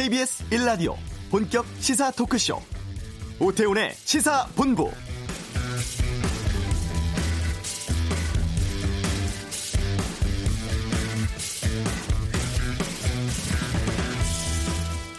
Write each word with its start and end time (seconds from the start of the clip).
KBS 0.00 0.48
1라디오 0.48 0.94
본격 1.30 1.66
시사 1.78 2.10
토크쇼 2.12 2.58
오태훈의 3.38 3.90
시사본부 3.92 4.90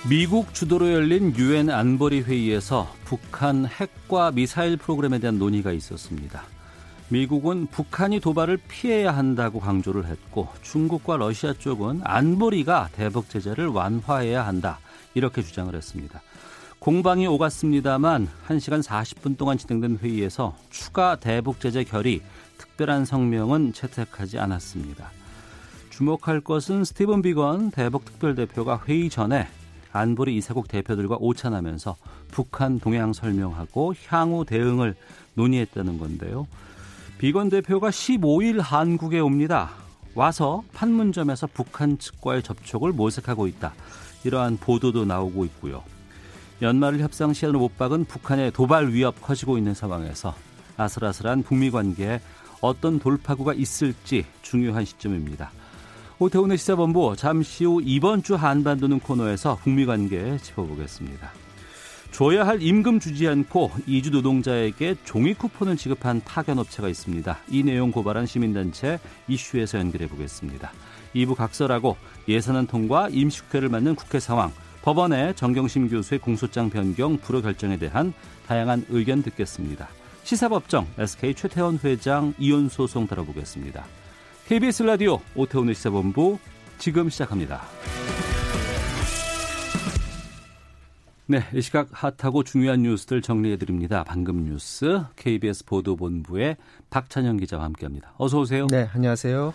미국 0.09 0.51
주도로 0.55 0.91
열린 0.91 1.35
유엔 1.37 1.69
안보리 1.69 2.21
회의에서 2.21 2.91
북한 3.05 3.67
핵과 3.67 4.31
미사일 4.31 4.77
프로그램에 4.77 5.19
대한 5.19 5.37
논의가 5.37 5.73
있었습니다. 5.73 6.41
미국은 7.11 7.67
북한이 7.67 8.21
도발을 8.21 8.57
피해야 8.69 9.11
한다고 9.11 9.59
강조를 9.59 10.05
했고 10.05 10.47
중국과 10.61 11.17
러시아 11.17 11.51
쪽은 11.51 11.99
안보리가 12.05 12.91
대북 12.93 13.29
제재를 13.29 13.67
완화해야 13.67 14.47
한다 14.47 14.79
이렇게 15.13 15.41
주장을 15.41 15.75
했습니다. 15.75 16.21
공방이 16.79 17.27
오갔습니다만 17.27 18.29
1시간 18.47 18.81
40분 18.81 19.37
동안 19.37 19.57
진행된 19.57 19.99
회의에서 20.01 20.55
추가 20.69 21.17
대북 21.17 21.59
제재 21.59 21.83
결의 21.83 22.21
특별한 22.57 23.03
성명은 23.03 23.73
채택하지 23.73 24.39
않았습니다. 24.39 25.11
주목할 25.89 26.39
것은 26.39 26.85
스티븐 26.85 27.21
비건 27.23 27.71
대북 27.71 28.05
특별대표가 28.05 28.83
회의 28.87 29.09
전에 29.09 29.49
안보리 29.91 30.37
이사국 30.37 30.69
대표들과 30.69 31.17
오찬하면서 31.19 31.97
북한 32.31 32.79
동향 32.79 33.11
설명하고 33.11 33.95
향후 34.07 34.45
대응을 34.45 34.95
논의했다는 35.33 35.99
건데요. 35.99 36.47
비건 37.21 37.49
대표가 37.49 37.91
15일 37.91 38.59
한국에 38.59 39.19
옵니다. 39.19 39.69
와서 40.15 40.63
판문점에서 40.73 41.45
북한 41.53 41.99
측과의 41.99 42.41
접촉을 42.41 42.93
모색하고 42.93 43.45
있다. 43.45 43.75
이러한 44.23 44.57
보도도 44.57 45.05
나오고 45.05 45.45
있고요. 45.45 45.83
연말을 46.63 46.99
협상 46.99 47.31
시한으로 47.31 47.59
못 47.59 47.77
박은 47.77 48.05
북한의 48.05 48.53
도발 48.53 48.91
위협 48.91 49.21
커지고 49.21 49.59
있는 49.59 49.75
상황에서 49.75 50.33
아슬아슬한 50.77 51.43
북미 51.43 51.69
관계에 51.69 52.19
어떤 52.59 52.97
돌파구가 52.97 53.53
있을지 53.53 54.25
중요한 54.41 54.83
시점입니다. 54.83 55.51
오태훈의 56.17 56.57
시사본부 56.57 57.15
잠시 57.17 57.65
후 57.65 57.83
이번 57.83 58.23
주 58.23 58.33
한반도는 58.33 58.99
코너에서 58.99 59.59
북미 59.61 59.85
관계 59.85 60.39
짚어보겠습니다. 60.39 61.29
줘야 62.11 62.45
할 62.45 62.61
임금 62.61 62.99
주지 62.99 63.27
않고 63.27 63.71
이주 63.87 64.11
노동자에게 64.11 64.95
종이 65.05 65.33
쿠폰을 65.33 65.77
지급한 65.77 66.21
파견업체가 66.23 66.89
있습니다. 66.89 67.39
이 67.49 67.63
내용 67.63 67.91
고발한 67.91 68.25
시민단체 68.25 68.99
이슈에서 69.27 69.79
연결해 69.79 70.07
보겠습니다. 70.07 70.71
2부 71.15 71.35
각설하고 71.35 71.95
예산안 72.27 72.67
통과 72.67 73.07
임시국회를 73.09 73.69
맞는 73.69 73.95
국회 73.95 74.19
상황, 74.19 74.51
법원의 74.81 75.35
정경심 75.35 75.89
교수의 75.89 76.19
공소장 76.19 76.69
변경 76.69 77.17
불허 77.17 77.41
결정에 77.41 77.77
대한 77.77 78.13
다양한 78.45 78.85
의견 78.89 79.23
듣겠습니다. 79.23 79.87
시사법정 80.23 80.87
SK 80.97 81.33
최태원 81.33 81.79
회장 81.83 82.33
이혼 82.37 82.69
소송 82.69 83.07
다뤄보겠습니다. 83.07 83.85
KBS 84.47 84.83
라디오 84.83 85.19
오태훈의 85.35 85.75
시사본부 85.75 86.37
지금 86.77 87.09
시작합니다. 87.09 87.61
네, 91.27 91.41
이 91.53 91.61
시각 91.61 91.89
핫하고 91.91 92.43
중요한 92.43 92.81
뉴스들 92.81 93.21
정리해 93.21 93.57
드립니다. 93.57 94.03
방금 94.05 94.43
뉴스 94.43 95.01
KBS 95.15 95.65
보도본부의 95.65 96.57
박찬영 96.89 97.37
기자와 97.37 97.63
함께합니다. 97.63 98.13
어서 98.17 98.39
오세요. 98.39 98.67
네, 98.67 98.89
안녕하세요. 98.93 99.53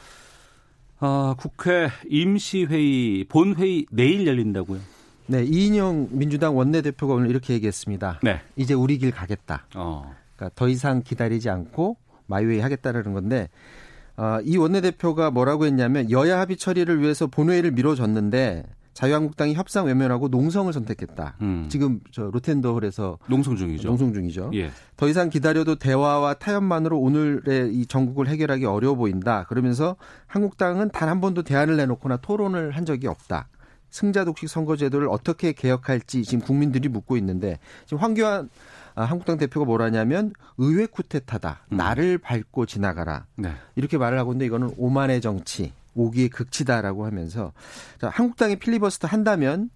아, 1.00 1.34
국회 1.36 1.89
임시회의 2.08 3.25
본회의 3.25 3.86
내일 3.91 4.27
열린다고요? 4.27 4.81
네, 5.27 5.45
이인영 5.45 6.08
민주당 6.13 6.57
원내대표가 6.57 7.14
오늘 7.14 7.29
이렇게 7.29 7.52
얘기했습니다. 7.55 8.20
네. 8.23 8.41
이제 8.55 8.73
우리 8.73 8.96
길 8.98 9.11
가겠다. 9.11 9.67
어. 9.74 10.14
그러니까 10.36 10.55
더 10.55 10.68
이상 10.68 11.02
기다리지 11.02 11.51
않고 11.51 11.96
마이웨이 12.27 12.61
하겠다라는 12.61 13.12
건데 13.12 13.48
어, 14.17 14.39
이 14.45 14.57
원내대표가 14.57 15.30
뭐라고 15.30 15.67
했냐면 15.67 16.11
여야 16.11 16.41
합의 16.41 16.57
처리를 16.57 17.01
위해서 17.02 17.27
본회의를 17.27 17.73
미뤄졌는데 17.73 18.64
자유한국당이 18.96 19.52
협상 19.52 19.84
외면하고 19.86 20.29
농성을 20.29 20.73
선택했다. 20.73 21.34
음. 21.42 21.67
지금 21.68 22.01
저 22.12 22.30
로텐더홀에서 22.33 23.18
농성 23.29 23.55
중이죠. 23.57 23.86
농성 23.89 24.14
중이죠. 24.14 24.51
예. 24.55 24.70
더 24.96 25.07
이상 25.07 25.29
기다려도 25.29 25.74
대화와 25.77 26.34
타협만으로 26.34 26.98
오늘의 26.98 27.74
이 27.74 27.85
전국을 27.86 28.27
해결하기 28.29 28.64
어려워 28.64 28.95
보인다. 28.96 29.45
그러면서 29.48 29.96
한국당은 30.27 30.90
단 30.90 31.06
한 31.06 31.20
번도 31.20 31.42
대안을 31.45 31.77
내놓거나 31.77 32.17
토론을 32.17 32.73
한 32.73 32.85
적이 32.85 33.06
없다. 33.06 33.48
승자 33.90 34.24
독식 34.24 34.48
선거제도를 34.48 35.08
어떻게 35.08 35.52
개혁할지 35.52 36.24
지금 36.24 36.45
국민들이 36.45 36.89
묻고 36.89 37.17
있는데 37.18 37.58
지금 37.85 38.02
황교안 38.02 38.48
아, 38.96 39.05
한국당 39.05 39.36
대표가 39.36 39.67
뭐라냐면 39.67 40.33
의회 40.58 40.86
쿠데타다. 40.86 41.61
음. 41.70 41.77
나를 41.77 42.18
밟고 42.18 42.64
지나가라. 42.67 43.27
네. 43.36 43.52
이렇게 43.77 43.98
말을 43.98 44.18
하고 44.18 44.33
있는데 44.33 44.46
이거는 44.46 44.73
오만의 44.79 45.20
정치, 45.20 45.73
오기의 45.96 46.29
극치다라고 46.29 47.07
하면서 47.07 47.52
자, 48.01 48.08
한국당이 48.08 48.57
필리버스터 48.57 49.08
한다면 49.08 49.70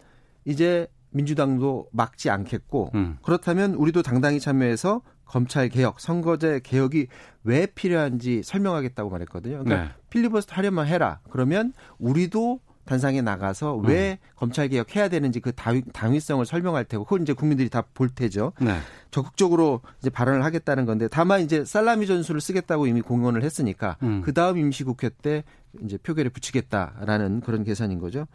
이제 0.45 0.87
민주당도 1.11 1.89
막지 1.93 2.31
않겠고 2.31 2.91
음. 2.95 3.19
그렇다면 3.23 3.75
우리도 3.75 4.03
당당히 4.03 4.39
참여해서 4.39 5.03
검찰 5.25 5.69
개혁, 5.69 6.01
선거제 6.01 6.61
개혁이 6.63 7.07
왜 7.45 7.67
필요한지 7.67 8.43
설명하겠다고 8.45 9.11
말했거든요. 9.11 9.63
그러니까 9.65 9.85
네. 9.85 9.91
필리버스터 10.11 10.55
하려면 10.57 10.87
해라. 10.87 11.21
그러면 11.31 11.73
우리도 11.99 12.61
단상에 12.85 13.23
나가서 13.23 13.77
왜 13.77 14.19
음. 14.21 14.29
검찰 14.35 14.69
개혁해야 14.69 15.09
되는지 15.09 15.39
그 15.39 15.53
당위, 15.53 15.83
당위성을 15.93 16.45
설명할 16.45 16.85
테고 16.85 17.05
그걸 17.05 17.23
이제 17.23 17.33
국민들이 17.33 17.69
다 17.69 17.85
볼 17.95 18.09
테죠. 18.09 18.53
네. 18.61 18.79
적극적으로 19.13 19.83
이제 20.01 20.11
발언을 20.11 20.45
하겠다는 20.45 20.87
건데 20.87 21.07
다만 21.09 21.41
이제 21.43 21.65
살라미 21.65 22.07
전술을 22.09 22.41
쓰겠다고 22.41 22.89
이미 22.89 23.01
공언을 23.01 23.45
했으니까 23.45 23.97
음. 24.03 24.23
그 24.25 24.33
다음 24.33 24.59
임시국회 24.59 25.11
때 25.23 25.45
이제 25.83 25.97
표결에 25.99 26.29
붙이겠다라는 26.31 27.41
그런 27.41 27.65
계산인 27.65 27.99
거죠. 27.99 28.27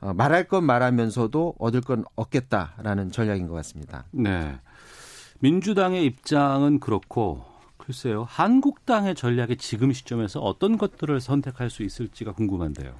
어, 0.00 0.14
말할 0.14 0.48
건 0.48 0.64
말하면서도 0.64 1.56
얻을 1.58 1.80
건 1.82 2.04
얻겠다라는 2.16 3.10
전략인 3.12 3.46
것 3.46 3.54
같습니다. 3.54 4.04
네. 4.10 4.58
민주당의 5.40 6.04
입장은 6.04 6.80
그렇고 6.80 7.44
글쎄요. 7.76 8.24
한국당의 8.28 9.14
전략이 9.14 9.56
지금 9.56 9.92
시점에서 9.92 10.40
어떤 10.40 10.78
것들을 10.78 11.20
선택할 11.20 11.70
수 11.70 11.82
있을지가 11.82 12.32
궁금한데요. 12.32 12.94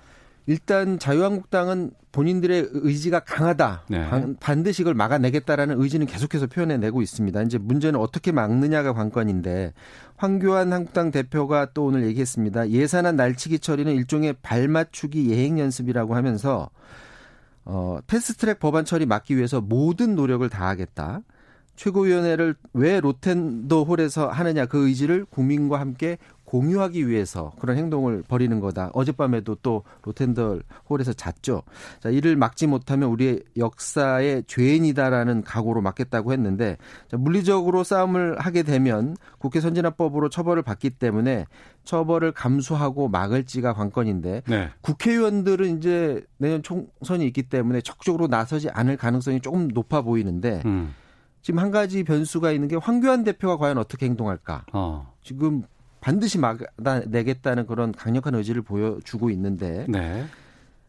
일단 0.46 0.98
자유한국당은 0.98 1.92
본인들의 2.12 2.70
의지가 2.72 3.20
강하다. 3.20 3.84
네. 3.88 4.08
반드시 4.40 4.82
이걸 4.82 4.94
막아내겠다라는 4.94 5.80
의지는 5.80 6.06
계속해서 6.06 6.48
표현해내고 6.48 7.02
있습니다. 7.02 7.42
이제 7.42 7.58
문제는 7.58 8.00
어떻게 8.00 8.32
막느냐가 8.32 8.92
관건인데 8.92 9.72
황교안 10.16 10.72
한국당 10.72 11.12
대표가 11.12 11.70
또 11.72 11.84
오늘 11.84 12.04
얘기했습니다. 12.06 12.70
예산안 12.70 13.16
날치기 13.16 13.60
처리는 13.60 13.94
일종의 13.94 14.34
발맞추기 14.42 15.30
예행 15.30 15.60
연습이라고 15.60 16.16
하면서 16.16 16.70
어, 17.64 18.00
패스트트랙 18.06 18.58
법안 18.58 18.84
처리 18.84 19.06
막기 19.06 19.36
위해서 19.36 19.60
모든 19.60 20.16
노력을 20.16 20.48
다하겠다. 20.48 21.20
최고위원회를 21.76 22.56
왜 22.74 23.00
로텐더 23.00 23.84
홀에서 23.84 24.28
하느냐 24.28 24.66
그 24.66 24.88
의지를 24.88 25.24
국민과 25.24 25.80
함께 25.80 26.18
공유하기 26.50 27.06
위해서 27.06 27.52
그런 27.60 27.76
행동을 27.76 28.24
벌이는 28.26 28.58
거다. 28.58 28.90
어젯밤에도 28.92 29.54
또 29.62 29.84
로텐더 30.02 30.58
홀에서 30.88 31.12
잤죠. 31.12 31.62
자, 32.00 32.10
이를 32.10 32.34
막지 32.34 32.66
못하면 32.66 33.08
우리의 33.10 33.44
역사의 33.56 34.44
죄인이다라는 34.48 35.44
각오로 35.44 35.80
막겠다고 35.80 36.32
했는데 36.32 36.76
자, 37.08 37.16
물리적으로 37.16 37.84
싸움을 37.84 38.40
하게 38.40 38.64
되면 38.64 39.16
국회 39.38 39.60
선진화법으로 39.60 40.28
처벌을 40.28 40.62
받기 40.62 40.90
때문에 40.90 41.47
처벌을 41.84 42.32
감수하고 42.32 43.06
막을지가 43.06 43.72
관건인데 43.72 44.42
네. 44.48 44.70
국회의원들은 44.80 45.78
이제 45.78 46.20
내년 46.36 46.64
총선이 46.64 47.24
있기 47.28 47.44
때문에 47.44 47.80
적극적으로 47.80 48.26
나서지 48.26 48.70
않을 48.70 48.96
가능성이 48.96 49.41
조금 49.41 49.68
높아 49.68 50.03
보이는데 50.03 50.62
음. 50.64 50.94
지금 51.42 51.60
한 51.60 51.70
가지 51.70 52.03
변수가 52.03 52.50
있는 52.50 52.66
게 52.66 52.74
황교안 52.74 53.22
대표가 53.22 53.56
과연 53.56 53.78
어떻게 53.78 54.06
행동할까? 54.06 54.66
어. 54.72 55.14
지금 55.22 55.62
반드시 56.00 56.38
막아내겠다는 56.38 57.66
그런 57.66 57.92
강력한 57.92 58.34
의지를 58.34 58.62
보여주고 58.62 59.30
있는데 59.30 59.86
네. 59.88 60.24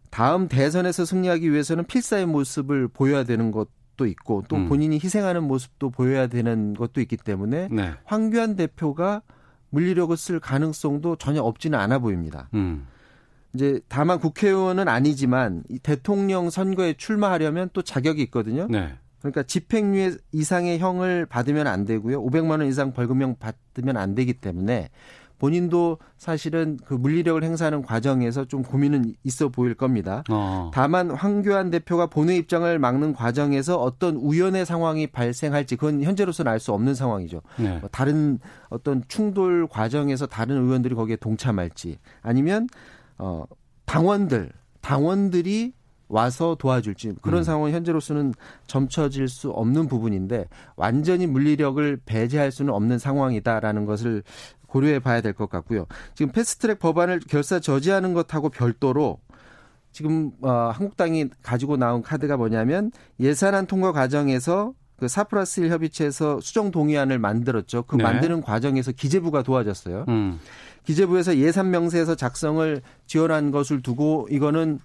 다음 0.09 0.47
대선에서 0.47 1.05
승리하기 1.05 1.51
위해서는 1.51 1.85
필사의 1.85 2.25
모습을 2.25 2.87
보여야 2.87 3.23
되는 3.23 3.51
것 3.51 3.67
도 4.01 4.07
있고 4.07 4.43
또 4.47 4.55
음. 4.55 4.67
본인이 4.67 4.95
희생하는 4.95 5.43
모습도 5.43 5.91
보여야 5.91 6.25
되는 6.25 6.73
것도 6.73 7.01
있기 7.01 7.17
때문에 7.17 7.67
네. 7.69 7.93
황교안 8.05 8.55
대표가 8.55 9.21
물리력을 9.69 10.15
쓸 10.17 10.39
가능성도 10.39 11.17
전혀 11.17 11.41
없지는 11.41 11.77
않아 11.77 11.99
보입니다. 11.99 12.49
음. 12.55 12.87
이제 13.53 13.79
다만 13.89 14.19
국회의원은 14.19 14.87
아니지만 14.87 15.63
이 15.69 15.77
대통령 15.77 16.49
선거에 16.49 16.93
출마하려면 16.93 17.69
또 17.73 17.81
자격이 17.81 18.23
있거든요. 18.23 18.67
네. 18.69 18.97
그러니까 19.21 19.43
집행유예 19.43 20.17
이상의 20.31 20.79
형을 20.79 21.25
받으면 21.25 21.67
안 21.67 21.85
되고요. 21.85 22.23
500만 22.23 22.51
원 22.51 22.65
이상 22.65 22.91
벌금형 22.91 23.37
받으면 23.39 23.97
안 23.97 24.15
되기 24.15 24.33
때문에 24.33 24.89
본인도 25.41 25.97
사실은 26.19 26.77
그 26.85 26.93
물리력을 26.93 27.43
행사하는 27.43 27.81
과정에서 27.81 28.45
좀 28.45 28.61
고민은 28.61 29.15
있어 29.23 29.49
보일 29.49 29.73
겁니다. 29.73 30.23
어. 30.29 30.69
다만 30.71 31.09
황교안 31.09 31.71
대표가 31.71 32.05
본회 32.05 32.35
입장을 32.37 32.77
막는 32.77 33.13
과정에서 33.13 33.81
어떤 33.81 34.17
우연의 34.17 34.67
상황이 34.67 35.07
발생할지 35.07 35.77
그건 35.77 36.03
현재로서는 36.03 36.51
알 36.51 36.59
수 36.59 36.73
없는 36.73 36.93
상황이죠. 36.93 37.41
네. 37.57 37.79
뭐 37.79 37.89
다른 37.91 38.37
어떤 38.69 39.03
충돌 39.07 39.67
과정에서 39.67 40.27
다른 40.27 40.57
의원들이 40.63 40.93
거기에 40.93 41.15
동참할지 41.15 41.97
아니면 42.21 42.67
어 43.17 43.45
당원들 43.85 44.51
당원들이 44.81 45.73
와서 46.11 46.55
도와줄지 46.59 47.13
그런 47.21 47.39
음. 47.39 47.43
상황은 47.43 47.71
현재로서는 47.71 48.33
점쳐질 48.67 49.27
수 49.27 49.49
없는 49.49 49.87
부분인데 49.87 50.47
완전히 50.75 51.25
물리력을 51.25 52.01
배제할 52.05 52.51
수는 52.51 52.73
없는 52.73 52.99
상황이다라는 52.99 53.85
것을 53.85 54.23
고려해 54.67 54.99
봐야 54.99 55.21
될 55.21 55.33
것 55.33 55.49
같고요. 55.49 55.85
지금 56.13 56.31
패스트트랙 56.31 56.79
법안을 56.79 57.21
결사 57.27 57.59
저지하는 57.59 58.13
것하고 58.13 58.49
별도로 58.49 59.19
지금 59.91 60.31
어, 60.41 60.71
한국당이 60.73 61.29
가지고 61.41 61.77
나온 61.77 62.01
카드가 62.01 62.37
뭐냐면 62.37 62.91
예산안 63.19 63.65
통과 63.65 63.91
과정에서 63.91 64.73
그4 64.99 65.29
플러스 65.29 65.61
1 65.61 65.71
협의체에서 65.71 66.39
수정 66.41 66.71
동의안을 66.71 67.17
만들었죠. 67.19 67.83
그 67.83 67.95
네. 67.95 68.03
만드는 68.03 68.41
과정에서 68.41 68.91
기재부가 68.91 69.41
도와줬어요. 69.41 70.05
음. 70.09 70.39
기재부에서 70.85 71.37
예산 71.37 71.71
명세에서 71.71 72.15
작성을 72.15 72.81
지원한 73.07 73.51
것을 73.51 73.81
두고 73.81 74.27
이거는 74.29 74.79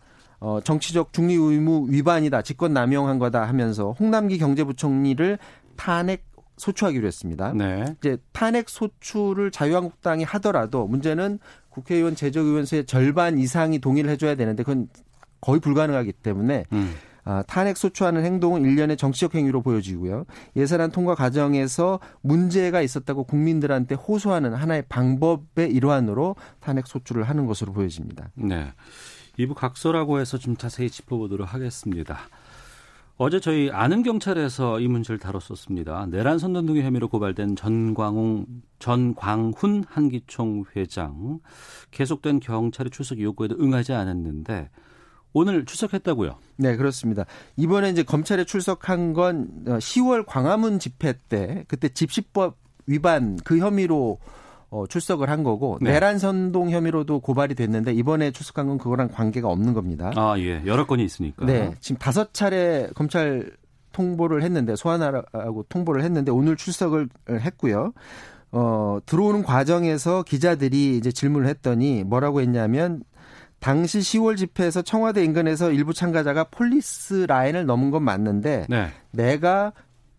어, 0.46 0.60
정치적 0.60 1.12
중립 1.12 1.40
의무 1.40 1.88
위반이다, 1.90 2.42
직권 2.42 2.72
남용한 2.72 3.18
거다 3.18 3.48
하면서 3.48 3.90
홍남기 3.98 4.38
경제부총리를 4.38 5.40
탄핵 5.74 6.24
소추하기로 6.56 7.04
했습니다. 7.04 7.52
네. 7.52 7.96
이제 7.98 8.16
탄핵 8.30 8.68
소추를 8.68 9.50
자유한국당이 9.50 10.22
하더라도 10.22 10.86
문제는 10.86 11.40
국회의원 11.68 12.14
제적의원수의 12.14 12.86
절반 12.86 13.40
이상이 13.40 13.80
동의를 13.80 14.08
해줘야 14.08 14.36
되는데 14.36 14.62
그건 14.62 14.86
거의 15.40 15.58
불가능하기 15.58 16.12
때문에 16.12 16.62
음. 16.72 16.94
아, 17.24 17.42
탄핵 17.48 17.76
소추하는 17.76 18.24
행동은 18.24 18.62
일련의 18.62 18.96
정치적 18.96 19.34
행위로 19.34 19.62
보여지고요. 19.62 20.26
예산안 20.54 20.92
통과 20.92 21.16
과정에서 21.16 21.98
문제가 22.20 22.82
있었다고 22.82 23.24
국민들한테 23.24 23.96
호소하는 23.96 24.54
하나의 24.54 24.84
방법의 24.88 25.72
일환으로 25.72 26.36
탄핵 26.60 26.86
소추를 26.86 27.24
하는 27.24 27.46
것으로 27.46 27.72
보여집니다. 27.72 28.30
네. 28.36 28.68
이부 29.36 29.54
각서라고 29.54 30.20
해서 30.20 30.38
좀 30.38 30.56
자세히 30.56 30.90
짚어보도록 30.90 31.52
하겠습니다. 31.52 32.18
어제 33.18 33.40
저희 33.40 33.70
아는 33.70 34.02
경찰에서 34.02 34.78
이 34.80 34.88
문제를 34.88 35.18
다뤘었습니다. 35.18 36.06
내란 36.10 36.38
선동 36.38 36.66
등의 36.66 36.82
혐의로 36.82 37.08
고발된 37.08 37.56
전광훈 37.56 38.46
전광훈 38.78 39.84
한기총 39.88 40.64
회장 40.76 41.40
계속된 41.92 42.40
경찰의 42.40 42.90
출석 42.90 43.18
요구에도 43.20 43.56
응하지 43.58 43.94
않았는데 43.94 44.68
오늘 45.32 45.64
출석했다고요? 45.64 46.38
네, 46.58 46.76
그렇습니다. 46.76 47.24
이번에 47.56 47.90
이제 47.90 48.02
검찰에 48.02 48.44
출석한 48.44 49.14
건 49.14 49.64
10월 49.64 50.26
광화문 50.26 50.78
집회 50.78 51.14
때 51.28 51.64
그때 51.68 51.88
집시법 51.88 52.58
위반 52.86 53.38
그 53.44 53.58
혐의로 53.58 54.18
어, 54.76 54.86
출석을 54.86 55.30
한 55.30 55.42
거고 55.42 55.78
네. 55.80 55.92
내란 55.92 56.18
선동 56.18 56.70
혐의로도 56.70 57.20
고발이 57.20 57.54
됐는데 57.54 57.94
이번에 57.94 58.30
출석한 58.30 58.66
건 58.66 58.76
그거랑 58.76 59.08
관계가 59.08 59.48
없는 59.48 59.72
겁니다. 59.72 60.12
아 60.14 60.34
예, 60.38 60.62
여러 60.66 60.86
건이 60.86 61.02
있으니까. 61.02 61.46
네, 61.46 61.72
지금 61.80 61.98
다섯 61.98 62.34
차례 62.34 62.88
검찰 62.94 63.52
통보를 63.92 64.42
했는데 64.42 64.76
소환하라고 64.76 65.64
통보를 65.70 66.04
했는데 66.04 66.30
오늘 66.30 66.56
출석을 66.56 67.08
했고요. 67.30 67.94
어, 68.52 68.98
들어오는 69.06 69.42
과정에서 69.42 70.22
기자들이 70.22 70.98
이제 70.98 71.10
질문을 71.10 71.48
했더니 71.48 72.04
뭐라고 72.04 72.42
했냐면 72.42 73.02
당시 73.58 74.00
10월 74.00 74.36
집회에서 74.36 74.82
청와대 74.82 75.24
인근에서 75.24 75.72
일부 75.72 75.94
참가자가 75.94 76.44
폴리스 76.44 77.24
라인을 77.26 77.64
넘은 77.64 77.90
건 77.90 78.02
맞는데 78.02 78.66
네. 78.68 78.88
내가 79.10 79.72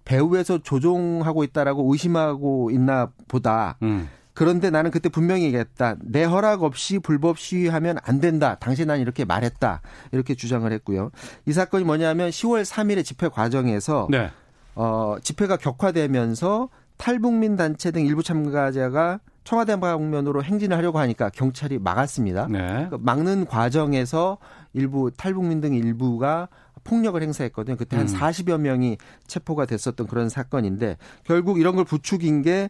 배후에서 0.03 0.57
조종하고 0.63 1.43
있다라고 1.43 1.91
의심하고 1.91 2.71
있나 2.71 3.11
보다. 3.27 3.77
음. 3.83 4.09
그런데 4.37 4.69
나는 4.69 4.91
그때 4.91 5.09
분명히 5.09 5.45
얘기했다. 5.45 5.95
내 5.99 6.23
허락 6.23 6.61
없이 6.61 6.99
불법 6.99 7.39
시위하면 7.39 7.97
안 8.03 8.19
된다. 8.19 8.55
당시 8.59 8.85
난 8.85 8.99
이렇게 8.99 9.25
말했다. 9.25 9.81
이렇게 10.11 10.35
주장을 10.35 10.71
했고요. 10.71 11.09
이 11.47 11.53
사건이 11.53 11.83
뭐냐면 11.85 12.29
10월 12.29 12.63
3일에 12.63 13.03
집회 13.03 13.29
과정에서 13.29 14.07
네. 14.11 14.29
어, 14.75 15.15
집회가 15.23 15.57
격화되면서 15.57 16.69
탈북민 16.97 17.55
단체 17.55 17.89
등 17.89 18.05
일부 18.05 18.21
참가자가 18.21 19.21
청와대 19.43 19.79
방면으로 19.79 20.43
행진을 20.43 20.77
하려고 20.77 20.99
하니까 20.99 21.31
경찰이 21.31 21.79
막았습니다. 21.79 22.47
네. 22.47 22.85
그 22.91 22.99
막는 23.01 23.47
과정에서 23.47 24.37
일부 24.73 25.09
탈북민 25.09 25.61
등 25.61 25.73
일부가 25.73 26.47
폭력을 26.83 27.21
행사했거든요. 27.21 27.77
그때 27.77 27.97
한 27.97 28.07
음. 28.07 28.13
40여 28.13 28.57
명이 28.59 28.97
체포가 29.27 29.65
됐었던 29.65 30.07
그런 30.07 30.29
사건인데 30.29 30.97
결국 31.23 31.59
이런 31.59 31.75
걸 31.75 31.85
부추긴 31.85 32.41
게 32.41 32.69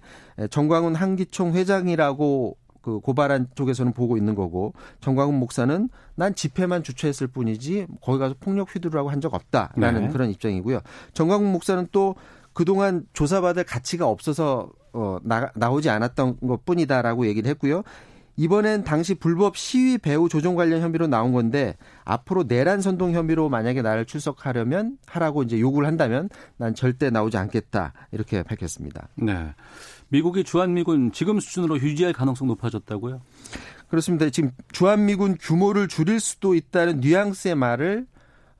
정광훈 0.49 0.95
한기총 0.95 1.53
회장이라고 1.53 2.57
그 2.81 2.99
고발한 3.01 3.47
쪽에서는 3.55 3.91
보고 3.91 4.15
있는 4.15 4.33
거고 4.33 4.73
정광훈 5.01 5.35
목사는 5.39 5.89
난 6.15 6.33
집회만 6.35 6.83
주최했을 6.83 7.27
뿐이지 7.27 7.87
거기 8.01 8.17
가서 8.19 8.35
폭력 8.39 8.73
휘두르라고 8.73 9.09
한 9.09 9.19
적 9.19 9.33
없다라는 9.33 10.01
네. 10.03 10.07
그런 10.09 10.29
입장이고요. 10.29 10.79
정광훈 11.13 11.51
목사는 11.51 11.87
또 11.91 12.15
그동안 12.53 13.05
조사받을 13.13 13.63
가치가 13.65 14.07
없어서 14.07 14.69
어, 14.93 15.17
나, 15.23 15.51
나오지 15.55 15.89
않았던 15.89 16.39
것 16.39 16.65
뿐이다라고 16.65 17.27
얘기를 17.27 17.49
했고요. 17.49 17.83
이번엔 18.37 18.83
당시 18.83 19.15
불법 19.15 19.57
시위 19.57 19.97
배후 19.97 20.29
조종 20.29 20.55
관련 20.55 20.81
혐의로 20.81 21.07
나온 21.07 21.33
건데 21.33 21.75
앞으로 22.05 22.43
내란 22.43 22.81
선동 22.81 23.13
혐의로 23.13 23.49
만약에 23.49 23.81
나를 23.81 24.05
출석하려면 24.05 24.97
하라고 25.07 25.43
이제 25.43 25.59
요구를 25.59 25.87
한다면 25.87 26.29
난 26.55 26.75
절대 26.75 27.09
나오지 27.09 27.35
않겠다 27.37 27.93
이렇게 28.11 28.43
밝혔습니다. 28.43 29.09
네. 29.15 29.53
미국이 30.09 30.43
주한미군 30.43 31.11
지금 31.11 31.39
수준으로 31.39 31.79
유지할 31.79 32.13
가능성 32.13 32.47
높아졌다고요? 32.47 33.21
그렇습니다. 33.89 34.29
지금 34.29 34.51
주한미군 34.71 35.37
규모를 35.39 35.87
줄일 35.87 36.19
수도 36.19 36.53
있다는 36.53 36.99
뉘앙스의 36.99 37.55
말을 37.55 38.05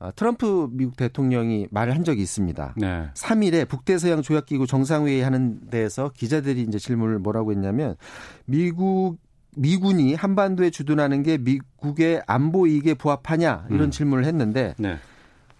어, 0.00 0.10
트럼프 0.14 0.68
미국 0.70 0.96
대통령이 0.96 1.66
말을 1.70 1.94
한 1.94 2.04
적이 2.04 2.22
있습니다. 2.22 2.74
네. 2.76 3.10
3일에 3.14 3.68
북대서양 3.68 4.22
조약기구 4.22 4.66
정상회의 4.66 5.22
하는 5.22 5.58
데에서 5.70 6.10
기자들이 6.14 6.62
이제 6.62 6.78
질문을 6.78 7.18
뭐라고 7.18 7.50
했냐면 7.50 7.96
미국 8.44 9.18
미군이 9.58 10.14
한반도에 10.14 10.70
주둔하는 10.70 11.22
게 11.22 11.36
미국의 11.38 12.22
안보 12.26 12.66
이익에 12.66 12.94
부합하냐 12.94 13.66
이런 13.70 13.84
음. 13.84 13.90
질문을 13.90 14.24
했는데 14.24 14.74
네. 14.78 14.96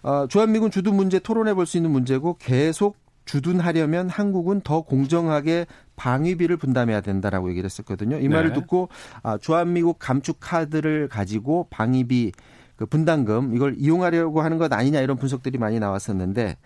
어, 0.01 0.25
주한미군 0.27 0.71
주둔 0.71 0.95
문제 0.95 1.19
토론해 1.19 1.53
볼 1.53 1.65
수 1.65 1.77
있는 1.77 1.91
문제고 1.91 2.37
계속 2.39 2.97
주둔하려면 3.25 4.09
한국은 4.09 4.61
더 4.61 4.81
공정하게 4.81 5.67
방위비를 5.97 6.57
분담해야 6.57 7.01
된다라고 7.01 7.49
얘기를 7.49 7.65
했었거든요. 7.65 8.17
이 8.17 8.27
말을 8.27 8.53
네. 8.53 8.55
듣고 8.55 8.89
아, 9.21 9.37
주한미국 9.37 9.99
감축 9.99 10.37
카드를 10.39 11.09
가지고 11.09 11.67
방위비 11.69 12.31
그 12.77 12.85
분담금 12.85 13.53
이걸 13.55 13.75
이용하려고 13.77 14.41
하는 14.41 14.57
것 14.57 14.71
아니냐 14.71 15.01
이런 15.01 15.17
분석들이 15.17 15.57
많이 15.57 15.79
나왔었는데 15.79 16.57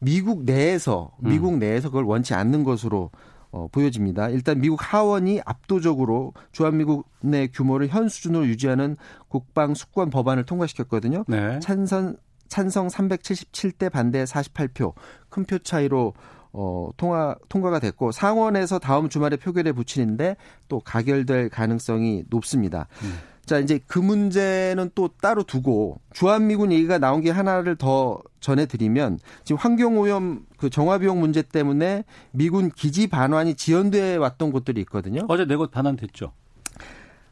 미국 0.00 0.42
내에서 0.42 1.12
미국 1.20 1.54
음. 1.54 1.58
내에서 1.60 1.88
그걸 1.88 2.04
원치 2.04 2.34
않는 2.34 2.64
것으로 2.64 3.10
어, 3.52 3.68
보여집니다. 3.70 4.30
일단 4.30 4.60
미국 4.60 4.78
하원이 4.80 5.42
압도적으로 5.44 6.32
주한미군의 6.52 7.52
규모를 7.52 7.88
현 7.88 8.08
수준으로 8.08 8.46
유지하는 8.46 8.96
국방 9.28 9.74
수권 9.74 10.10
법안을 10.10 10.44
통과시켰거든요. 10.44 11.24
네. 11.28 11.60
찬성 11.60 12.16
찬성 12.48 12.88
377대 12.88 13.90
반대 13.90 14.24
48표 14.24 14.94
큰 15.28 15.44
표 15.44 15.58
차이로 15.58 16.14
어, 16.54 16.90
통화, 16.98 17.34
통과가 17.48 17.78
됐고 17.78 18.12
상원에서 18.12 18.78
다음 18.78 19.08
주말에 19.08 19.36
표결에 19.36 19.72
붙이는데 19.72 20.36
또 20.68 20.80
가결될 20.80 21.48
가능성이 21.48 22.24
높습니다. 22.28 22.88
음. 23.02 23.18
자, 23.44 23.58
이제 23.58 23.80
그 23.86 23.98
문제는 23.98 24.90
또 24.94 25.08
따로 25.20 25.42
두고 25.42 26.00
주한미군 26.12 26.72
얘기가 26.72 26.98
나온 26.98 27.20
게 27.20 27.30
하나를 27.30 27.76
더 27.76 28.20
전해드리면 28.40 29.18
지금 29.44 29.58
환경오염 29.58 30.46
그 30.56 30.70
정화비용 30.70 31.18
문제 31.20 31.42
때문에 31.42 32.04
미군 32.30 32.70
기지 32.70 33.08
반환이 33.08 33.54
지연돼 33.54 34.16
왔던 34.16 34.52
곳들이 34.52 34.80
있거든요. 34.82 35.22
어제 35.28 35.44
네 35.44 35.56
곳 35.56 35.70
반환됐죠. 35.72 36.32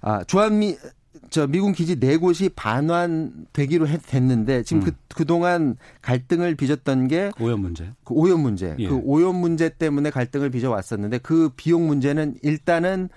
아, 0.02 0.25
주한미 0.25 0.76
저 1.31 1.47
미군 1.47 1.73
기지 1.73 2.00
네 2.00 2.17
곳이 2.17 2.49
반환되기로 2.50 3.87
했, 3.87 4.00
됐는데 4.07 4.62
지금 4.64 4.83
음. 4.83 4.85
그 4.87 4.93
그동안 5.14 5.76
갈등을 6.02 6.57
빚었던 6.57 7.07
게 7.09 7.31
오염 7.40 7.61
문제. 7.61 7.90
그 8.05 8.14
오염 8.14 8.40
문제. 8.40 8.75
예. 8.79 8.88
그 8.88 9.00
오염 9.05 9.37
문제 9.37 9.69
때문에 9.69 10.11
갈등을 10.11 10.50
빚어 10.50 10.71
왔었는데 10.71 11.19
그 11.19 11.50
비용 11.57 11.87
문제는 11.87 12.37
일단은 12.43 13.11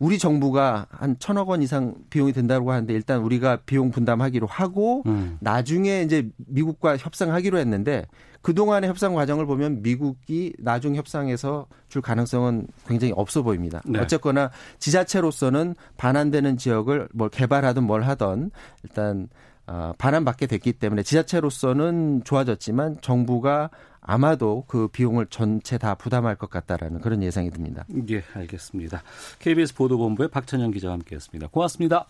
우리 0.00 0.18
정부가 0.18 0.86
한 0.90 1.16
천억 1.18 1.50
원 1.50 1.62
이상 1.62 1.94
비용이 2.08 2.32
된다고 2.32 2.72
하는데 2.72 2.92
일단 2.92 3.20
우리가 3.20 3.58
비용 3.66 3.90
분담하기로 3.90 4.46
하고 4.46 5.02
음. 5.06 5.36
나중에 5.40 6.02
이제 6.02 6.28
미국과 6.38 6.96
협상하기로 6.96 7.58
했는데 7.58 8.06
그동안의 8.40 8.88
협상 8.88 9.14
과정을 9.14 9.44
보면 9.44 9.82
미국이 9.82 10.54
나중 10.58 10.96
협상에서 10.96 11.66
줄 11.88 12.00
가능성은 12.00 12.68
굉장히 12.88 13.12
없어 13.14 13.42
보입니다. 13.42 13.82
네. 13.84 14.00
어쨌거나 14.00 14.50
지자체로서는 14.78 15.74
반환되는 15.98 16.56
지역을 16.56 17.10
뭘 17.12 17.28
개발하든 17.28 17.84
뭘 17.84 18.02
하던 18.02 18.50
일단 18.82 19.28
어, 19.66 19.92
반환받게 19.98 20.46
됐기 20.46 20.72
때문에 20.72 21.02
지자체로서는 21.02 22.22
좋아졌지만 22.24 22.98
정부가 23.02 23.68
아마도 24.00 24.64
그 24.66 24.88
비용을 24.88 25.26
전체 25.26 25.78
다 25.78 25.94
부담할 25.94 26.36
것 26.36 26.50
같다라는 26.50 27.00
그런 27.00 27.22
예상이 27.22 27.50
듭니다. 27.50 27.84
예, 28.10 28.22
알겠습니다. 28.34 29.02
KBS 29.38 29.74
보도본부의 29.74 30.28
박찬영 30.30 30.70
기자와 30.70 30.94
함께했습니다. 30.94 31.48
고맙습니다. 31.48 32.06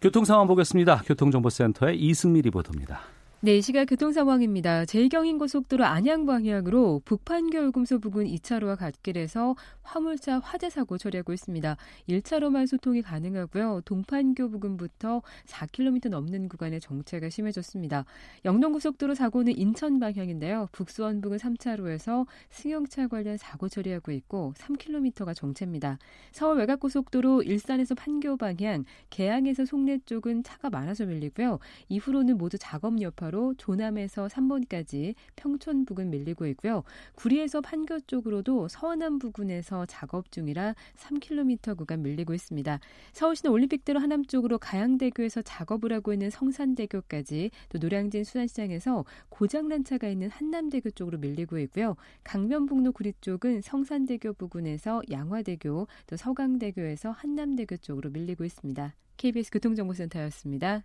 교통 0.00 0.24
상황 0.24 0.46
보겠습니다. 0.46 1.02
교통정보센터의 1.06 1.98
이승미 2.00 2.42
리포터입니다. 2.42 3.00
네, 3.46 3.60
시각 3.60 3.84
교통 3.84 4.10
상황입니다. 4.10 4.82
제2경인 4.86 5.38
고속도로 5.38 5.84
안양 5.84 6.26
방향으로 6.26 7.00
북판교울금소 7.04 8.00
부근 8.00 8.24
2차로와 8.24 8.76
갓길에서 8.76 9.54
화물차 9.84 10.40
화재 10.40 10.68
사고 10.68 10.98
처리하고 10.98 11.32
있습니다. 11.32 11.76
1차로만 12.08 12.66
소통이 12.66 13.02
가능하고요. 13.02 13.82
동판교 13.84 14.48
부근부터 14.50 15.22
4km 15.46 16.08
넘는 16.08 16.48
구간의 16.48 16.80
정체가 16.80 17.28
심해졌습니다. 17.28 18.04
영동고속도로 18.44 19.14
사고는 19.14 19.56
인천 19.56 20.00
방향인데요. 20.00 20.66
북수원 20.72 21.20
부근 21.20 21.38
3차로에서 21.38 22.26
승용차 22.50 23.06
관련 23.06 23.36
사고 23.36 23.68
처리하고 23.68 24.10
있고 24.10 24.54
3km가 24.56 25.36
정체입니다. 25.36 25.98
서울 26.32 26.58
외곽고속도로 26.58 27.44
일산에서 27.44 27.94
판교 27.94 28.38
방향, 28.38 28.84
개항에서 29.10 29.66
송내 29.66 30.00
쪽은 30.04 30.42
차가 30.42 30.68
많아서 30.68 31.06
밀리고요. 31.06 31.60
이후로는 31.88 32.38
모두 32.38 32.58
작업 32.58 33.00
여파로 33.00 33.35
조남에서 33.56 34.26
3번까지 34.26 35.14
평촌 35.36 35.84
부근 35.84 36.10
밀리고 36.10 36.46
있고요. 36.48 36.82
구리에서 37.14 37.60
판교 37.60 38.00
쪽으로도 38.00 38.68
서원남 38.68 39.18
부근에서 39.18 39.86
작업 39.86 40.32
중이라 40.32 40.74
3km 40.96 41.76
구간 41.76 42.02
밀리고 42.02 42.34
있습니다. 42.34 42.80
서울시는 43.12 43.52
올림픽대로 43.52 44.00
하남 44.00 44.24
쪽으로 44.24 44.58
가양대교에서 44.58 45.42
작업을 45.42 45.92
하고 45.92 46.12
있는 46.12 46.30
성산대교까지 46.30 47.50
또 47.68 47.78
노량진 47.78 48.24
수산시장에서 48.24 49.04
고장난 49.28 49.84
차가 49.84 50.08
있는 50.08 50.30
한남대교 50.30 50.90
쪽으로 50.90 51.18
밀리고 51.18 51.58
있고요. 51.60 51.96
강변북로 52.24 52.92
구리 52.92 53.12
쪽은 53.20 53.60
성산대교 53.60 54.34
부근에서 54.34 55.02
양화대교 55.10 55.86
또 56.06 56.16
서강대교에서 56.16 57.10
한남대교 57.10 57.78
쪽으로 57.78 58.10
밀리고 58.10 58.44
있습니다. 58.44 58.94
KBS 59.16 59.50
교통정보센터였습니다. 59.50 60.84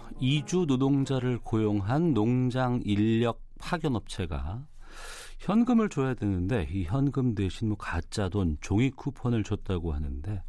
이주 0.21 0.65
노동자를 0.67 1.39
고용한 1.39 2.13
농장 2.13 2.79
인력 2.85 3.41
파견 3.59 3.95
업체가 3.95 4.63
현금을 5.39 5.89
줘야 5.89 6.13
되는데 6.13 6.67
이 6.71 6.83
현금 6.83 7.33
대신 7.33 7.69
뭐 7.69 7.77
가짜 7.77 8.29
돈 8.29 8.55
종이 8.61 8.91
쿠폰을 8.91 9.43
줬다고 9.43 9.93
하는데 9.93 10.43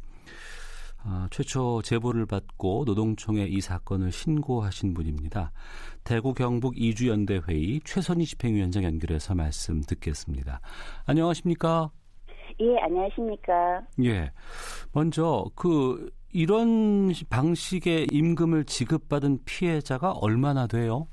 아, 1.05 1.27
최초 1.31 1.81
제보를 1.81 2.27
받고 2.27 2.83
노동청에 2.85 3.45
이 3.45 3.59
사건을 3.59 4.11
신고하신 4.11 4.93
분입니다. 4.93 5.51
대구 6.03 6.33
경북 6.35 6.77
이주연대회의 6.77 7.81
최선희 7.83 8.25
집행위원장 8.25 8.83
연결해서 8.83 9.33
말씀 9.33 9.81
듣겠습니다. 9.81 10.61
안녕하십니까? 11.05 11.89
예, 12.61 12.77
안녕하십니까? 12.77 13.81
예. 14.03 14.31
먼저 14.93 15.45
그 15.55 16.09
이런 16.33 17.11
방식의 17.29 18.07
임금을 18.11 18.65
지급받은 18.65 19.39
피해자가 19.45 20.11
얼마나 20.13 20.67
돼요? 20.67 21.07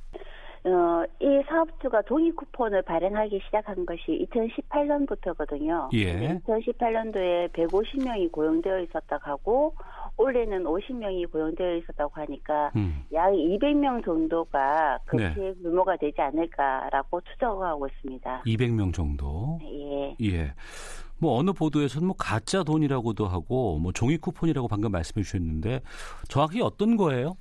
어, 0.63 1.03
이 1.21 1.43
사업주가 1.49 2.03
동의 2.03 2.33
쿠폰을 2.33 2.83
발행하기 2.83 3.41
시작한 3.47 3.87
것이 3.87 4.29
2018년부터거든요. 4.35 5.89
예. 5.95 6.39
2018년도에 6.47 7.51
150명이 7.53 8.31
고용되어 8.31 8.81
있었다고 8.81 9.31
하고 9.31 9.75
올해는 10.19 10.65
50명이 10.65 11.33
고용되어 11.33 11.77
있었다고 11.77 12.13
하니까 12.15 12.73
음. 12.77 13.05
약 13.15 13.31
200명 13.31 14.05
정도가 14.05 14.99
그 15.07 15.17
네. 15.17 15.35
규모가 15.63 15.97
되지 15.97 16.21
않을까라고 16.21 17.23
추정하고 17.23 17.87
있습니다. 17.87 18.43
200명 18.45 18.93
정도? 18.93 19.59
예. 19.63 20.17
예. 20.21 20.53
뭐 21.21 21.39
어느 21.39 21.53
보도에서는 21.53 22.07
뭐 22.07 22.17
가짜 22.19 22.63
돈이라고도 22.63 23.27
하고 23.27 23.79
뭐 23.79 23.93
종이 23.93 24.17
쿠폰이라고 24.17 24.69
방금 24.69 24.91
말씀해 24.91 25.23
주셨는데 25.23 25.83
정확히 26.29 26.61
어떤 26.63 26.97
거예요? 26.97 27.37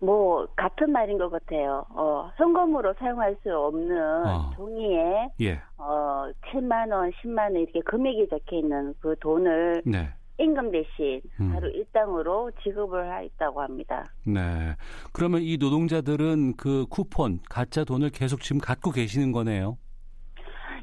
뭐 0.00 0.46
같은 0.56 0.90
말인 0.92 1.18
것 1.18 1.30
같아요. 1.30 1.84
어, 1.90 2.30
현금으로 2.36 2.94
사용할 2.98 3.36
수 3.42 3.54
없는 3.54 4.26
어. 4.26 4.50
종이에 4.56 5.28
예. 5.42 5.60
어 5.76 6.24
7만 6.52 6.90
원, 6.92 7.10
10만 7.22 7.38
원 7.38 7.56
이렇게 7.56 7.80
금액이 7.80 8.28
적혀 8.28 8.56
있는 8.56 8.94
그 9.00 9.14
돈을 9.20 9.82
네. 9.84 10.08
임금 10.38 10.70
대신 10.72 11.20
음. 11.38 11.52
바로 11.52 11.68
일당으로 11.68 12.50
지급을 12.62 13.24
했다고 13.24 13.60
합니다. 13.60 14.06
네. 14.26 14.74
그러면 15.12 15.42
이 15.42 15.58
노동자들은 15.58 16.56
그 16.56 16.86
쿠폰 16.88 17.40
가짜 17.50 17.84
돈을 17.84 18.08
계속 18.08 18.40
지금 18.40 18.58
갖고 18.58 18.90
계시는 18.90 19.32
거네요. 19.32 19.76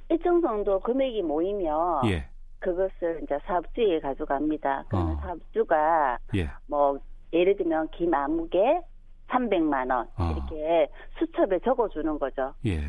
일정 0.09 0.41
정도 0.41 0.79
금액이 0.79 1.21
모이면 1.21 2.05
예. 2.09 2.27
그것을 2.59 3.21
이제 3.23 3.37
사업주에 3.45 3.99
가져갑니다. 3.99 4.85
그러면 4.89 5.15
어. 5.17 5.19
사업주가 5.21 6.17
예. 6.35 6.49
뭐 6.67 6.97
예를 7.33 7.55
들면 7.57 7.89
김아무개 7.89 8.81
300만 9.27 9.91
원 9.91 10.07
어. 10.17 10.31
이렇게 10.31 10.89
수첩에 11.19 11.59
적어주는 11.59 12.17
거죠. 12.19 12.53
예. 12.65 12.79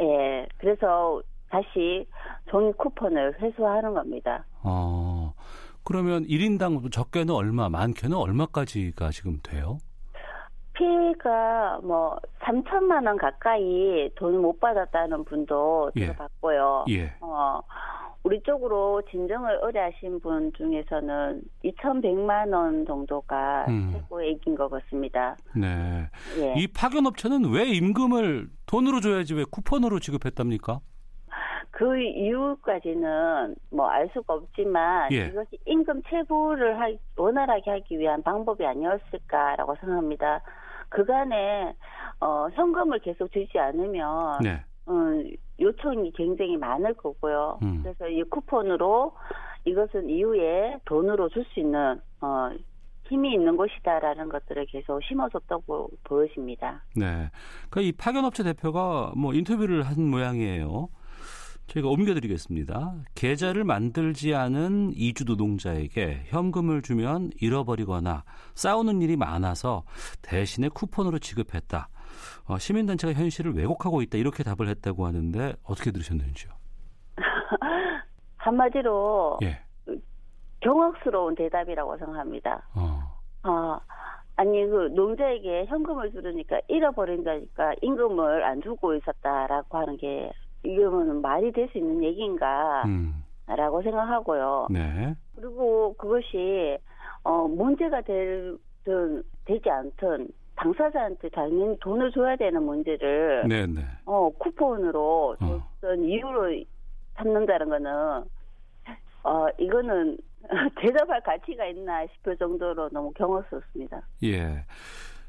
예. 0.00 0.46
그래서 0.58 1.22
다시 1.50 2.06
종이 2.50 2.72
쿠폰을 2.72 3.40
회수하는 3.40 3.92
겁니다. 3.94 4.44
어. 4.62 5.34
그러면 5.84 6.24
1인당 6.24 6.90
적게는 6.90 7.34
얼마, 7.34 7.68
많게는 7.68 8.16
얼마까지가 8.16 9.10
지금 9.10 9.38
돼요? 9.42 9.78
피해가 10.82 11.80
뭐 11.84 12.16
3천만 12.40 13.06
원 13.06 13.16
가까이 13.16 14.10
돈을 14.16 14.40
못 14.40 14.58
받았다는 14.58 15.24
분도 15.24 15.92
예. 15.96 16.06
들어봤고요. 16.06 16.86
예. 16.90 17.12
어, 17.20 17.60
우리 18.24 18.42
쪽으로 18.42 19.02
진정을 19.10 19.60
의뢰하신 19.62 20.20
분 20.20 20.52
중에서는 20.56 21.42
2,100만 21.64 22.52
원 22.52 22.84
정도가 22.84 23.66
음. 23.68 23.92
최고액인 23.92 24.56
것 24.56 24.68
같습니다. 24.70 25.36
네. 25.54 26.08
예. 26.38 26.54
이 26.56 26.66
파견업체는 26.66 27.52
왜 27.52 27.68
임금을 27.68 28.48
돈으로 28.66 29.00
줘야지 29.00 29.34
왜 29.34 29.44
쿠폰으로 29.50 30.00
지급했답니까? 30.00 30.80
그 31.70 31.98
이유까지는 31.98 33.54
뭐 33.70 33.88
알 33.88 34.08
수가 34.12 34.34
없지만 34.34 35.10
예. 35.12 35.26
이것이 35.28 35.58
임금 35.64 36.02
체불을 36.08 36.78
하, 36.80 36.86
원활하게 37.16 37.70
하기 37.70 37.98
위한 37.98 38.22
방법이 38.22 38.64
아니었을까라고 38.64 39.74
생각합니다. 39.80 40.42
그간에 40.92 41.74
어, 42.20 42.48
현금을 42.52 43.00
계속 43.00 43.30
주지 43.32 43.58
않으면 43.58 44.40
네. 44.42 44.62
음, 44.88 45.30
요청이 45.60 46.12
굉장히 46.12 46.56
많을 46.56 46.94
거고요. 46.94 47.58
음. 47.62 47.80
그래서 47.82 48.08
이 48.08 48.22
쿠폰으로 48.24 49.12
이것은 49.64 50.08
이후에 50.08 50.78
돈으로 50.84 51.28
줄 51.28 51.44
수 51.52 51.60
있는 51.60 52.00
어, 52.20 52.50
힘이 53.08 53.34
있는 53.34 53.56
곳이다라는 53.56 54.28
것들을 54.28 54.66
계속 54.66 55.02
심어줬다고 55.04 55.90
보여집니다. 56.04 56.82
네. 56.96 57.30
그러니까 57.68 57.80
이 57.80 57.92
파견업체 57.92 58.42
대표가 58.42 59.12
뭐 59.16 59.34
인터뷰를 59.34 59.82
한 59.82 60.08
모양이에요. 60.08 60.88
저희가 61.66 61.88
옮겨드리겠습니다. 61.88 62.94
계좌를 63.14 63.64
만들지 63.64 64.34
않은 64.34 64.92
이주 64.94 65.24
노동자에게 65.24 66.24
현금을 66.26 66.82
주면 66.82 67.30
잃어버리거나 67.40 68.24
싸우는 68.54 69.00
일이 69.02 69.16
많아서 69.16 69.84
대신에 70.20 70.68
쿠폰으로 70.68 71.18
지급했다. 71.18 71.88
어, 72.48 72.58
시민단체가 72.58 73.12
현실을 73.14 73.54
왜곡하고 73.54 74.02
있다 74.02 74.18
이렇게 74.18 74.42
답을 74.42 74.68
했다고 74.68 75.06
하는데 75.06 75.54
어떻게 75.64 75.90
들으셨는지요? 75.92 76.52
한마디로 78.36 79.38
예. 79.42 79.60
경악스러운 80.60 81.34
대답이라고 81.34 81.96
생각합니다. 81.98 82.68
어. 82.74 83.48
어. 83.48 83.78
아니 84.36 84.66
그 84.66 84.88
농자에게 84.94 85.66
현금을 85.66 86.10
주르니까 86.10 86.60
잃어버린다니까 86.68 87.74
임금을 87.82 88.44
안 88.44 88.62
주고 88.62 88.94
있었다라고 88.94 89.78
하는 89.78 89.96
게 89.98 90.32
이거는 90.64 91.20
말이 91.22 91.50
될 91.52 91.68
수 91.72 91.78
있는 91.78 92.02
얘기인가? 92.04 92.82
음. 92.86 93.24
라고 93.46 93.82
생각하고요. 93.82 94.68
네. 94.70 95.14
그리고 95.36 95.94
그것이 95.98 96.78
어 97.24 97.46
문제가 97.48 98.00
될든 98.02 99.22
되지 99.44 99.68
않든 99.68 100.28
당사자한테 100.56 101.28
당연히 101.30 101.76
돈을 101.80 102.12
줘야 102.12 102.36
되는 102.36 102.62
문제를 102.62 103.46
네네. 103.48 103.80
네. 103.80 103.86
어 104.04 104.30
쿠폰으로 104.38 105.36
어. 105.40 105.68
줬던 105.80 106.04
이유로 106.04 106.62
삼는다는 107.16 107.68
거는 107.68 107.90
어 109.24 109.46
이거는 109.58 110.16
대답할 110.80 111.20
가치가 111.22 111.66
있나 111.66 112.06
싶을 112.06 112.36
정도로 112.36 112.88
너무 112.90 113.12
경험스럽습니다. 113.12 114.02
예. 114.24 114.64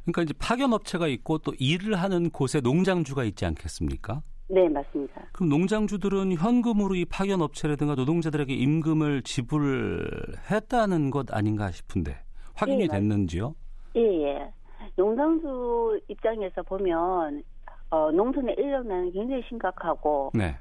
그러니까 0.04 0.22
이제 0.22 0.34
파견 0.40 0.74
업체가 0.74 1.08
있고 1.08 1.38
또 1.40 1.54
일을 1.60 1.96
하는 1.96 2.30
곳에 2.30 2.62
농장주가 2.62 3.24
있지 3.24 3.46
않겠습니까? 3.46 4.22
네, 4.50 4.68
맞습니다. 4.70 5.22
그럼 5.32 5.50
농장주들은 5.50 6.34
현금으로 6.34 6.96
이 6.96 7.06
파견 7.06 7.42
업체라든가 7.42 7.96
노동자들에게 7.96 8.54
임금을 8.54 9.24
지불했다는 9.24 11.12
것 11.12 11.34
아닌가 11.34 11.72
싶은데 11.72 12.18
확인이 12.56 12.84
예, 12.84 12.88
됐는지요? 12.88 13.56
예, 13.96 14.02
예. 14.02 14.54
농장주 14.96 16.00
입장에서 16.08 16.62
보면 16.64 17.44
어, 17.90 18.12
농촌의 18.12 18.56
인력난은 18.58 19.12
굉장히 19.12 19.44
심각하고 19.48 20.32
네. 20.34 20.56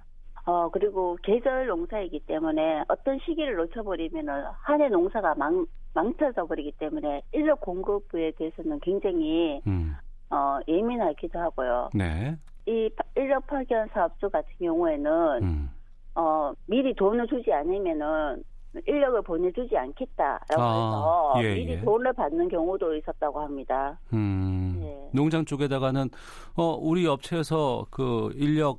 어, 0.45 0.69
그리고 0.71 1.17
계절 1.23 1.67
농사이기 1.67 2.21
때문에 2.27 2.85
어떤 2.89 3.19
시기를 3.21 3.57
놓쳐버리면은 3.57 4.45
한해 4.61 4.89
농사가 4.89 5.35
망, 5.35 5.67
망쳐져 5.95 6.47
버리기 6.47 6.73
때문에 6.79 7.23
인력 7.33 7.61
공급에 7.61 8.33
대해서는 8.33 8.81
굉장히 8.81 9.61
음. 9.67 9.95
어, 10.31 10.59
예민하기도 10.67 11.39
하고요. 11.39 11.91
네. 11.95 12.37
이 12.66 12.90
인력 13.16 13.47
파견 13.47 13.88
사업주 13.92 14.31
같은 14.31 14.50
경우에는 14.59 15.42
음. 15.42 15.71
어, 16.14 16.52
미리 16.66 16.95
돈을 16.95 17.26
주지 17.26 17.52
않으면은 17.52 18.42
인력을 18.87 19.23
보내주지 19.23 19.76
않겠다라고 19.76 20.62
아, 20.62 21.33
해서 21.37 21.45
예, 21.45 21.54
미리 21.54 21.73
예. 21.73 21.81
돈을 21.81 22.12
받는 22.14 22.49
경우도 22.49 22.97
있었다고 22.97 23.40
합니다. 23.40 23.99
음, 24.14 24.81
예. 24.83 25.11
농장 25.12 25.45
쪽에다가는 25.45 26.09
어, 26.57 26.78
우리 26.81 27.07
업체에서 27.07 27.87
그 27.90 28.31
인력 28.35 28.78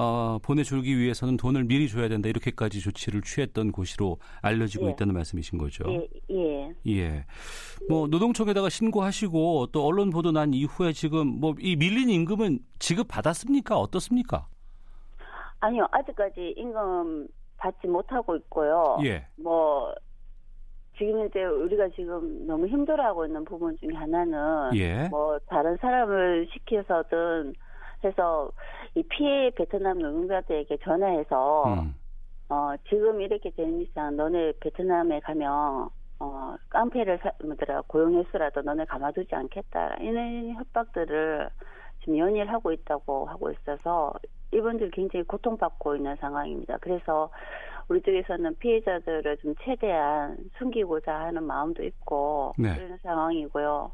어, 0.00 0.38
보내주기 0.42 0.96
위해서는 0.96 1.36
돈을 1.36 1.64
미리 1.64 1.88
줘야 1.88 2.08
된다 2.08 2.28
이렇게까지 2.28 2.80
조치를 2.80 3.22
취했던 3.22 3.72
곳으로 3.72 4.18
알려지고 4.40 4.86
예. 4.86 4.90
있다는 4.92 5.12
말씀이신 5.12 5.58
거죠. 5.58 5.84
예, 5.88 6.08
예. 6.30 6.74
예. 6.86 7.24
뭐 7.88 8.06
노동청에다가 8.06 8.68
신고하시고 8.68 9.66
또 9.72 9.84
언론 9.84 10.10
보도 10.10 10.30
난 10.30 10.54
이후에 10.54 10.92
지금 10.92 11.26
뭐 11.40 11.58
이 11.60 11.76
밀린 11.76 12.08
임금은 12.10 12.60
지급 12.78 13.08
받았습니까? 13.08 13.76
어떻습니까? 13.76 14.46
아니요, 15.60 15.88
아직까지 15.90 16.54
임금 16.56 17.26
받지 17.56 17.88
못하고 17.88 18.36
있고요. 18.36 18.98
예. 19.04 19.26
뭐 19.36 19.92
지금 20.96 21.26
이제 21.26 21.42
우리가 21.44 21.88
지금 21.96 22.46
너무 22.46 22.66
힘들어하고 22.68 23.26
있는 23.26 23.44
부분 23.44 23.76
중에 23.78 23.94
하나는 23.94 24.76
예. 24.76 25.08
뭐 25.08 25.38
다른 25.48 25.76
사람을 25.78 26.48
시켜서든 26.52 27.54
해서 28.04 28.52
이 28.94 29.02
피해 29.02 29.50
베트남 29.50 29.98
노동자들에게 29.98 30.78
전화해서 30.78 31.64
음. 31.66 31.94
어 32.48 32.74
지금 32.88 33.20
이렇게 33.20 33.50
된 33.50 33.80
이상 33.80 34.16
너네 34.16 34.54
베트남에 34.60 35.20
가면 35.20 35.88
어 36.20 36.56
깡패를 36.70 37.18
사, 37.22 37.30
뭐더라 37.44 37.82
고용해서라도 37.86 38.62
너네 38.62 38.86
가만두지 38.86 39.34
않겠다 39.34 39.96
이런 40.00 40.54
협박들을 40.54 41.48
지금 42.00 42.18
연일 42.18 42.50
하고 42.50 42.72
있다고 42.72 43.26
하고 43.26 43.50
있어서 43.50 44.14
이분들 44.52 44.90
굉장히 44.92 45.24
고통받고 45.24 45.96
있는 45.96 46.16
상황입니다. 46.16 46.78
그래서 46.80 47.30
우리 47.88 48.02
쪽에서는 48.02 48.56
피해자들을 48.58 49.36
좀 49.38 49.54
최대한 49.62 50.36
숨기고자 50.58 51.12
하는 51.12 51.44
마음도 51.44 51.82
있고 51.84 52.54
네. 52.58 52.74
그런 52.74 52.98
상황이고요. 52.98 53.92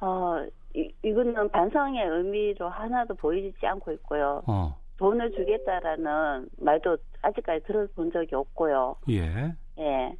어, 0.00 0.46
이, 0.74 0.92
이거는 1.02 1.50
반성의 1.50 2.06
의미로 2.06 2.68
하나도 2.68 3.14
보이지 3.14 3.66
않고 3.66 3.92
있고요. 3.92 4.42
어. 4.46 4.76
돈을 4.98 5.32
주겠다라는 5.32 6.48
말도 6.58 6.96
아직까지 7.22 7.64
들어본 7.66 8.12
적이 8.12 8.36
없고요. 8.36 8.96
예. 9.10 9.54
예. 9.78 10.16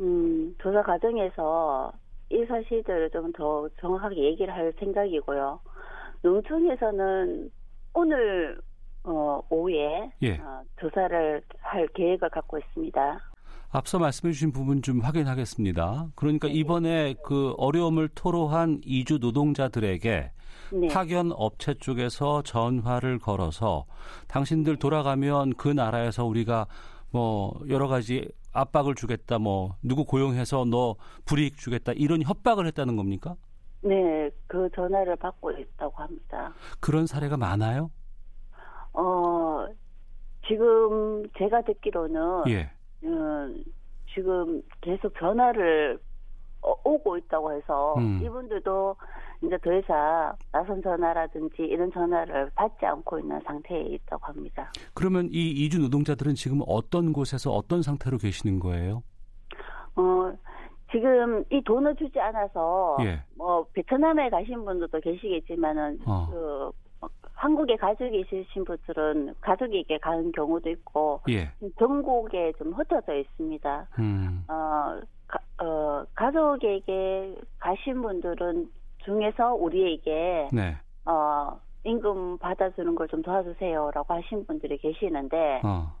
음, 0.00 0.54
조사 0.58 0.82
과정에서 0.82 1.92
이 2.30 2.44
사실들을 2.44 3.10
좀 3.10 3.32
더 3.32 3.68
정확하게 3.80 4.16
얘기를 4.16 4.52
할 4.52 4.72
생각이고요. 4.78 5.60
농촌에서는 6.22 7.50
오늘 7.94 8.58
어, 9.04 9.40
오후에 9.48 10.10
예. 10.22 10.34
어, 10.38 10.62
조사를 10.80 11.42
할 11.60 11.86
계획을 11.88 12.28
갖고 12.30 12.58
있습니다. 12.58 13.20
앞서 13.70 13.98
말씀해 13.98 14.32
주신 14.32 14.50
부분 14.50 14.80
좀 14.82 15.00
확인하겠습니다. 15.00 16.08
그러니까 16.14 16.48
네. 16.48 16.54
이번에 16.54 17.14
그 17.24 17.54
어려움을 17.58 18.08
토로한 18.14 18.80
이주 18.84 19.18
노동자들에게 19.18 20.32
네. 20.72 20.88
파견 20.88 21.32
업체 21.32 21.74
쪽에서 21.74 22.42
전화를 22.42 23.18
걸어서 23.18 23.84
당신들 24.26 24.76
돌아가면 24.76 25.54
그 25.54 25.68
나라에서 25.68 26.24
우리가 26.24 26.66
뭐 27.10 27.58
여러 27.68 27.88
가지 27.88 28.30
압박을 28.52 28.94
주겠다 28.94 29.38
뭐 29.38 29.76
누구 29.82 30.04
고용해서 30.04 30.64
너 30.64 30.96
불이익 31.26 31.58
주겠다 31.58 31.92
이런 31.92 32.22
협박을 32.22 32.66
했다는 32.66 32.96
겁니까? 32.96 33.36
네, 33.82 34.30
그 34.46 34.68
전화를 34.74 35.16
받고 35.16 35.52
있다고 35.52 35.94
합니다. 35.96 36.52
그런 36.80 37.06
사례가 37.06 37.36
많아요? 37.36 37.90
어, 38.92 39.66
지금 40.46 41.22
제가 41.38 41.62
듣기로는 41.62 42.48
예. 42.48 42.70
음, 43.04 43.62
지금 44.14 44.62
계속 44.80 45.12
전화를 45.18 45.98
어, 46.60 46.74
오고 46.84 47.18
있다고 47.18 47.52
해서 47.52 47.94
음. 47.98 48.20
이분들도 48.22 48.96
이제 49.42 49.56
더 49.58 49.72
이상 49.72 50.34
나선 50.50 50.82
전화라든지 50.82 51.62
이런 51.62 51.92
전화를 51.92 52.50
받지 52.54 52.84
않고 52.84 53.20
있는 53.20 53.40
상태에 53.44 53.82
있다고 53.82 54.26
합니다. 54.26 54.72
그러면 54.94 55.28
이 55.30 55.50
이주 55.50 55.78
노동자들은 55.80 56.34
지금 56.34 56.60
어떤 56.66 57.12
곳에서 57.12 57.52
어떤 57.52 57.82
상태로 57.82 58.18
계시는 58.18 58.58
거예요? 58.58 59.02
어, 59.94 60.32
지금 60.90 61.44
이 61.50 61.62
돈을 61.62 61.94
주지 61.96 62.18
않아서 62.18 62.96
예. 63.02 63.22
뭐 63.36 63.64
베트남에 63.72 64.30
가신 64.30 64.64
분들도 64.64 65.00
계시겠지만은 65.00 66.00
어. 66.06 66.26
그 66.30 66.70
한국에 67.68 67.76
가족이 67.76 68.20
있으신 68.20 68.64
분들은 68.64 69.34
가족에게 69.40 69.98
가는 69.98 70.32
경우도 70.32 70.70
있고 70.70 71.20
예. 71.28 71.50
전국에 71.78 72.52
좀 72.58 72.72
흩어져 72.72 73.14
있습니다. 73.14 73.86
음. 73.98 74.44
어, 74.48 75.00
가, 75.26 75.38
어, 75.62 76.04
가족에게 76.14 77.36
가신 77.58 78.00
분들은 78.00 78.70
중에서 79.04 79.54
우리에게 79.54 80.48
네. 80.52 80.76
어, 81.04 81.60
임금 81.84 82.38
받아주는 82.38 82.94
걸 82.94 83.06
좀 83.08 83.22
도와주세요라고 83.22 84.14
하신 84.14 84.46
분들이 84.46 84.78
계시는데 84.78 85.60
어. 85.64 85.92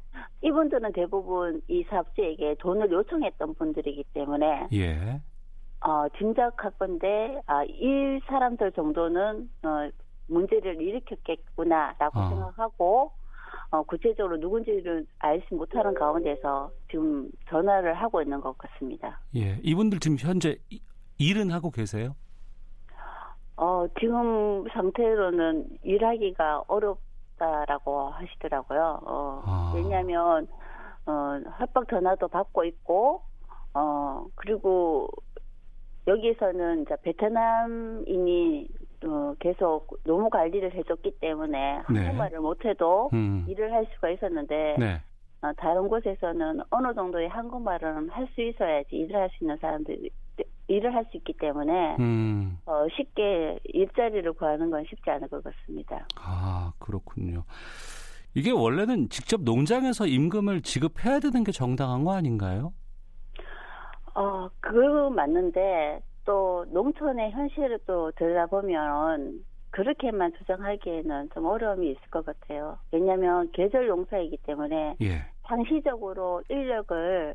이분들은 0.42 0.92
대부분 0.92 1.60
이 1.68 1.84
사업주에게 1.84 2.56
돈을 2.58 2.90
요청했던 2.90 3.54
분들이기 3.54 4.04
때문에 4.14 4.68
예. 4.72 5.20
어, 5.80 6.08
짐작할 6.18 6.72
건데 6.78 7.40
아, 7.46 7.62
이 7.64 8.20
사람들 8.26 8.72
정도는 8.72 9.48
어, 9.62 9.90
문제를 10.28 10.80
일으켰겠구나라고 10.80 12.18
어. 12.18 12.28
생각하고 12.28 13.12
어, 13.70 13.82
구체적으로 13.82 14.36
누군지를 14.38 15.06
알지 15.18 15.54
못하는 15.54 15.92
가운데서 15.94 16.70
지금 16.90 17.30
전화를 17.48 17.94
하고 17.94 18.22
있는 18.22 18.40
것 18.40 18.56
같습니다. 18.56 19.20
예, 19.34 19.58
이분들 19.62 20.00
지금 20.00 20.16
현재 20.18 20.56
일은 21.18 21.50
하고 21.50 21.70
계세요? 21.70 22.14
어, 23.56 23.86
지금 23.98 24.64
상태로는 24.72 25.66
일하기가 25.82 26.64
어렵다라고 26.68 28.10
하시더라고요. 28.10 29.00
어, 29.02 29.42
아. 29.44 29.72
왜냐하면 29.74 30.46
어, 31.06 31.40
협박 31.58 31.88
전화도 31.88 32.28
받고 32.28 32.64
있고 32.64 33.22
어, 33.74 34.26
그리고 34.36 35.08
여기에서는 36.06 36.82
이제 36.82 36.96
베트남인이 37.02 38.68
어, 39.04 39.34
계속 39.38 39.98
노무 40.04 40.28
관리를 40.30 40.74
해줬기 40.74 41.18
때문에 41.20 41.82
네. 41.90 42.00
한국말을 42.00 42.40
못해도 42.40 43.10
음. 43.12 43.44
일을 43.48 43.72
할 43.72 43.86
수가 43.94 44.10
있었는데 44.10 44.76
네. 44.78 45.00
어, 45.42 45.52
다른 45.56 45.86
곳에서는 45.88 46.60
어느 46.70 46.94
정도의 46.94 47.28
한국말은 47.28 48.08
할 48.10 48.26
수 48.34 48.42
있어야지 48.42 48.96
일을 48.96 49.20
할 49.20 49.30
수 49.30 49.44
있는 49.44 49.56
사람들이 49.58 50.10
일을 50.66 50.94
할 50.94 51.04
수 51.10 51.16
있기 51.16 51.32
때문에 51.40 51.96
음. 52.00 52.58
어, 52.66 52.86
쉽게 52.96 53.58
일자리를 53.64 54.32
구하는 54.34 54.70
건 54.70 54.84
쉽지 54.88 55.08
않을 55.10 55.28
것 55.28 55.42
같습니다. 55.44 56.06
아 56.16 56.72
그렇군요. 56.78 57.44
이게 58.34 58.50
원래는 58.50 59.08
직접 59.10 59.42
농장에서 59.42 60.06
임금을 60.06 60.62
지급해야 60.62 61.20
되는 61.20 61.44
게 61.44 61.52
정당한 61.52 62.04
거 62.04 62.12
아닌가요? 62.14 62.72
어, 64.14 64.48
그거 64.60 65.08
맞는데 65.10 66.00
또 66.28 66.66
농촌의 66.68 67.30
현실을 67.30 67.78
또 67.86 68.12
들여다보면 68.12 69.42
그렇게만 69.70 70.34
주장하기에는 70.36 71.30
좀 71.32 71.46
어려움이 71.46 71.90
있을 71.90 72.00
것 72.10 72.26
같아요. 72.26 72.76
왜냐하면 72.92 73.50
계절 73.52 73.86
농사이기 73.86 74.36
때문에 74.42 74.96
예. 75.00 75.24
상시적으로 75.46 76.42
인력을 76.50 77.34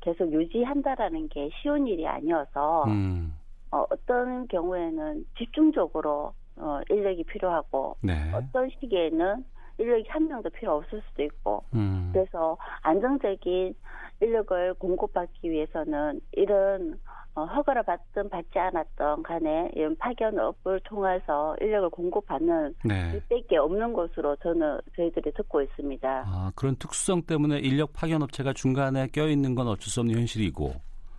계속 0.00 0.32
유지한다라는 0.32 1.28
게 1.28 1.50
쉬운 1.60 1.86
일이 1.86 2.06
아니어서 2.06 2.84
음. 2.84 3.34
어, 3.72 3.84
어떤 3.90 4.48
경우에는 4.48 5.26
집중적으로 5.36 6.32
어, 6.56 6.80
인력이 6.88 7.24
필요하고 7.24 7.96
네. 8.02 8.14
어떤 8.32 8.70
시기에는 8.70 9.44
인력이 9.76 10.08
한 10.08 10.28
명도 10.28 10.48
필요 10.48 10.76
없을 10.76 11.02
수도 11.10 11.22
있고 11.24 11.64
음. 11.74 12.08
그래서 12.14 12.56
안정적인 12.80 13.74
인력을 14.20 14.74
공급받기 14.74 15.50
위해서는 15.50 16.20
이런 16.32 16.98
어, 17.34 17.44
허가를 17.44 17.84
받든 17.84 18.28
받지 18.28 18.58
않았던 18.58 19.22
간에 19.22 19.70
이런 19.74 19.96
파견업을 19.96 20.80
통해서 20.80 21.56
인력을 21.60 21.88
공급받는 21.90 22.74
네. 22.84 23.12
일밖에 23.14 23.56
없는 23.56 23.92
것으로 23.92 24.34
저는 24.36 24.80
저희들이 24.96 25.32
듣고 25.34 25.62
있습니다. 25.62 26.24
아 26.26 26.52
그런 26.56 26.74
특수성 26.76 27.22
때문에 27.22 27.58
인력 27.60 27.92
파견업체가 27.92 28.52
중간에 28.52 29.06
껴 29.08 29.28
있는 29.28 29.54
건 29.54 29.68
어쩔 29.68 29.84
수 29.90 30.00
없는 30.00 30.16
현실이고. 30.16 30.72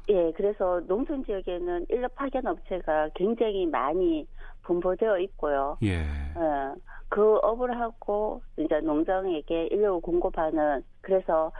예, 0.10 0.32
그래서 0.36 0.82
농촌 0.88 1.24
지역에는 1.24 1.86
인력 1.90 2.14
파견 2.16 2.46
업체가 2.46 3.10
굉장히 3.16 3.66
많이 3.66 4.28
분포되어 4.64 5.18
있고요. 5.20 5.78
예. 5.84 6.00
예. 6.00 6.76
그 7.08 7.38
업을 7.38 7.80
하고 7.80 8.42
이제 8.58 8.80
농장에게 8.82 9.68
인력을 9.68 10.02
공급하는 10.02 10.84
그래서 11.02 11.52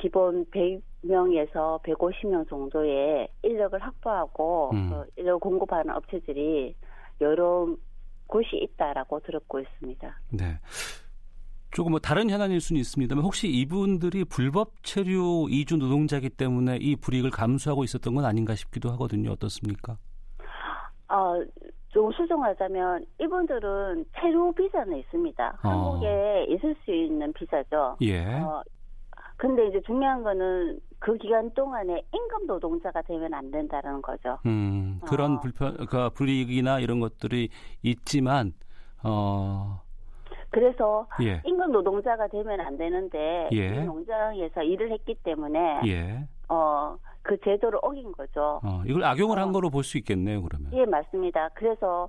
기본 0.00 0.44
100명에서 0.46 1.82
150명 1.82 2.48
정도의 2.48 3.28
인력을 3.42 3.78
확보하고 3.78 4.70
음. 4.72 4.90
그 4.90 5.20
인력을 5.20 5.40
공급하는 5.40 5.94
업체들이 5.94 6.74
여러 7.20 7.68
곳이 8.26 8.56
있다라고 8.56 9.20
들었고 9.20 9.60
있습니다. 9.60 10.20
네. 10.32 10.58
조금 11.70 11.92
뭐 11.92 12.00
다른 12.00 12.30
현안일 12.30 12.60
수는 12.60 12.80
있습니다만 12.80 13.24
혹시 13.24 13.48
이분들이 13.48 14.24
불법 14.24 14.82
체류 14.82 15.48
이주 15.50 15.76
노동자기 15.76 16.30
때문에 16.30 16.78
이 16.80 16.96
불이익을 16.96 17.30
감수하고 17.30 17.84
있었던 17.84 18.14
건 18.14 18.24
아닌가 18.24 18.54
싶기도 18.54 18.90
하거든요. 18.92 19.32
어떻습니까? 19.32 19.98
어, 21.08 21.42
좀 21.88 22.12
수정하자면 22.12 23.06
이분들은 23.20 24.04
체류 24.18 24.52
비자는 24.52 24.98
있습니다. 24.98 25.58
어. 25.62 25.68
한국에 25.68 26.46
있을 26.50 26.74
수 26.84 26.92
있는 26.92 27.32
비자죠. 27.32 27.96
예. 28.02 28.24
어, 28.40 28.62
근데 29.38 29.68
이제 29.68 29.80
중요한 29.86 30.22
거는 30.24 30.80
그 30.98 31.16
기간 31.16 31.50
동안에 31.54 32.02
임금 32.12 32.46
노동자가 32.48 33.00
되면 33.02 33.32
안 33.32 33.50
된다는 33.52 34.02
거죠. 34.02 34.38
음, 34.46 35.00
그런 35.06 35.36
어. 35.36 35.40
불편, 35.40 35.76
그 35.86 36.10
불이익이나 36.10 36.80
이런 36.80 36.98
것들이 36.98 37.48
있지만, 37.82 38.52
어, 39.04 39.80
그래서 40.50 41.06
예. 41.22 41.40
임금 41.44 41.70
노동자가 41.70 42.26
되면 42.26 42.60
안 42.60 42.76
되는데 42.76 43.48
예. 43.52 43.66
이 43.68 43.84
농장에서 43.84 44.62
일을 44.62 44.90
했기 44.90 45.14
때문에 45.22 45.82
예. 45.86 46.26
어그 46.48 47.38
제도를 47.44 47.78
어긴 47.82 48.10
거죠. 48.12 48.60
어, 48.64 48.82
이걸 48.86 49.04
악용을 49.04 49.38
어. 49.38 49.42
한 49.42 49.52
거로 49.52 49.70
볼 49.70 49.84
수 49.84 49.98
있겠네요, 49.98 50.42
그러면. 50.42 50.72
예, 50.72 50.84
맞습니다. 50.84 51.50
그래서 51.54 52.08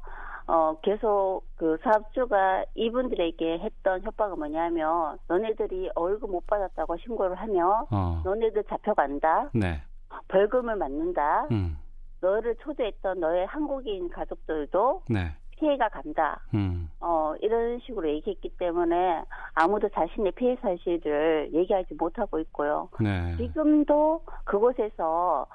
어 0.50 0.76
계속 0.82 1.44
그 1.58 1.78
사업주가 1.84 2.66
이분들에게 2.74 3.60
했던 3.60 4.02
협박은 4.02 4.40
뭐냐면 4.40 5.20
너네들이 5.28 5.92
월급 5.96 6.32
못 6.32 6.48
받았다고 6.48 6.98
신고를 6.98 7.36
하면 7.36 7.86
어. 7.92 8.22
너네들 8.26 8.64
잡혀간다. 8.64 9.52
네. 9.54 9.84
벌금을 10.28 10.76
맞는다. 10.76 11.46
음. 11.52 11.78
너를 12.22 12.56
초대했던 12.64 13.20
너의 13.20 13.46
한국인 13.46 14.10
가족들도 14.10 15.04
네. 15.10 15.36
피해가 15.52 15.90
간다. 15.90 16.42
음. 16.56 16.90
어, 17.00 17.36
이런 17.42 17.80
식으로 17.82 18.10
얘기했기 18.10 18.50
때문에 18.58 19.24
아무도 19.54 19.88
자신의 19.90 20.32
피해 20.32 20.56
사실을 20.62 21.52
얘기하지 21.54 21.94
못하고 21.94 22.40
있고요. 22.40 22.90
네. 23.00 23.38
지금도 23.38 24.24
그곳에서 24.46 25.46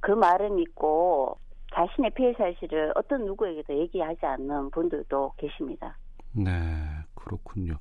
그 0.00 0.10
말을 0.10 0.50
믿고 0.50 1.38
자신의 1.74 2.10
피해 2.14 2.32
사실을 2.34 2.92
어떤 2.94 3.24
누구에게도 3.24 3.78
얘기하지 3.78 4.26
않는 4.26 4.70
분들도 4.70 5.32
계십니다. 5.38 5.96
네, 6.32 6.50
그렇군요. 7.14 7.78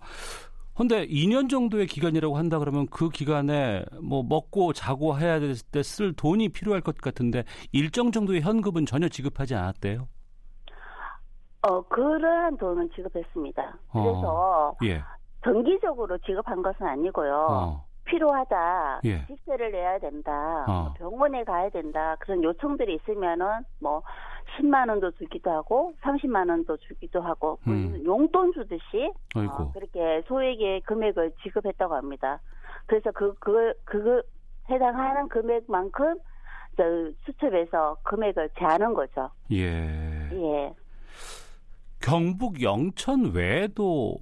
근데 0.76 1.06
2년 1.08 1.50
정도의 1.50 1.86
기간이라고 1.86 2.38
한다 2.38 2.58
그러면 2.58 2.88
그 2.88 3.10
기간에 3.10 3.84
뭐 4.02 4.24
먹고 4.24 4.74
자고 4.74 5.18
해야 5.20 5.40
될 5.40 5.54
때 5.72 5.82
쓸 5.84 6.14
돈이 6.14 6.50
필요할 6.50 6.82
것 6.82 6.98
같은데 6.98 7.44
일정 7.72 8.12
정도의 8.12 8.42
현금은 8.42 8.86
전혀 8.86 9.10
지급하지 9.10 9.54
않았대요? 9.56 10.08
어, 11.64 11.82
그러한 11.84 12.58
돈은 12.58 12.90
지급했습니다. 12.96 13.78
그래서 13.92 14.22
어, 14.72 14.76
예. 14.86 15.04
정기적으로 15.44 16.18
지급한 16.20 16.62
것은 16.64 16.86
아니고요. 16.88 17.48
어. 17.50 17.86
필요하다. 18.12 19.02
예. 19.06 19.26
집세를 19.26 19.72
내야 19.72 19.98
된다. 20.00 20.66
어. 20.68 20.84
뭐 20.84 20.94
병원에 20.98 21.44
가야 21.44 21.70
된다. 21.70 22.16
그런 22.20 22.44
요청들이 22.44 22.96
있으면은 22.96 23.64
뭐 23.80 24.04
10만 24.58 24.90
원도 24.90 25.12
주기도 25.12 25.50
하고 25.50 25.94
30만 26.02 26.50
원도 26.50 26.78
주기도 26.78 27.22
하고 27.22 27.58
뭐 27.64 27.74
음. 27.74 28.04
용돈 28.06 28.52
주듯이 28.54 29.12
어, 29.36 29.72
그렇게 29.72 30.22
소액의 30.28 30.82
금액을 30.82 31.32
지급했다고 31.42 31.96
합니다. 31.96 32.40
그래서 32.86 33.12
그그그 33.12 34.22
해당하는 34.70 35.30
금액만큼 35.30 36.16
저 36.76 36.84
수첩에서 37.26 37.98
금액을 38.04 38.50
제하는 38.58 38.94
거죠. 38.94 39.30
예. 39.52 40.30
예. 40.32 40.74
경북 42.02 42.62
영천 42.62 43.32
외에도 43.34 44.18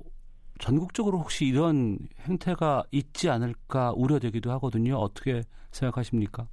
전국적으로 0.60 1.18
혹시 1.18 1.46
이런 1.46 1.98
행태가 2.28 2.84
있지 2.92 3.30
않을까 3.30 3.94
우려되기도 3.96 4.52
하거든요. 4.52 4.96
어떻게 4.98 5.42
생각하십니까? 5.72 6.48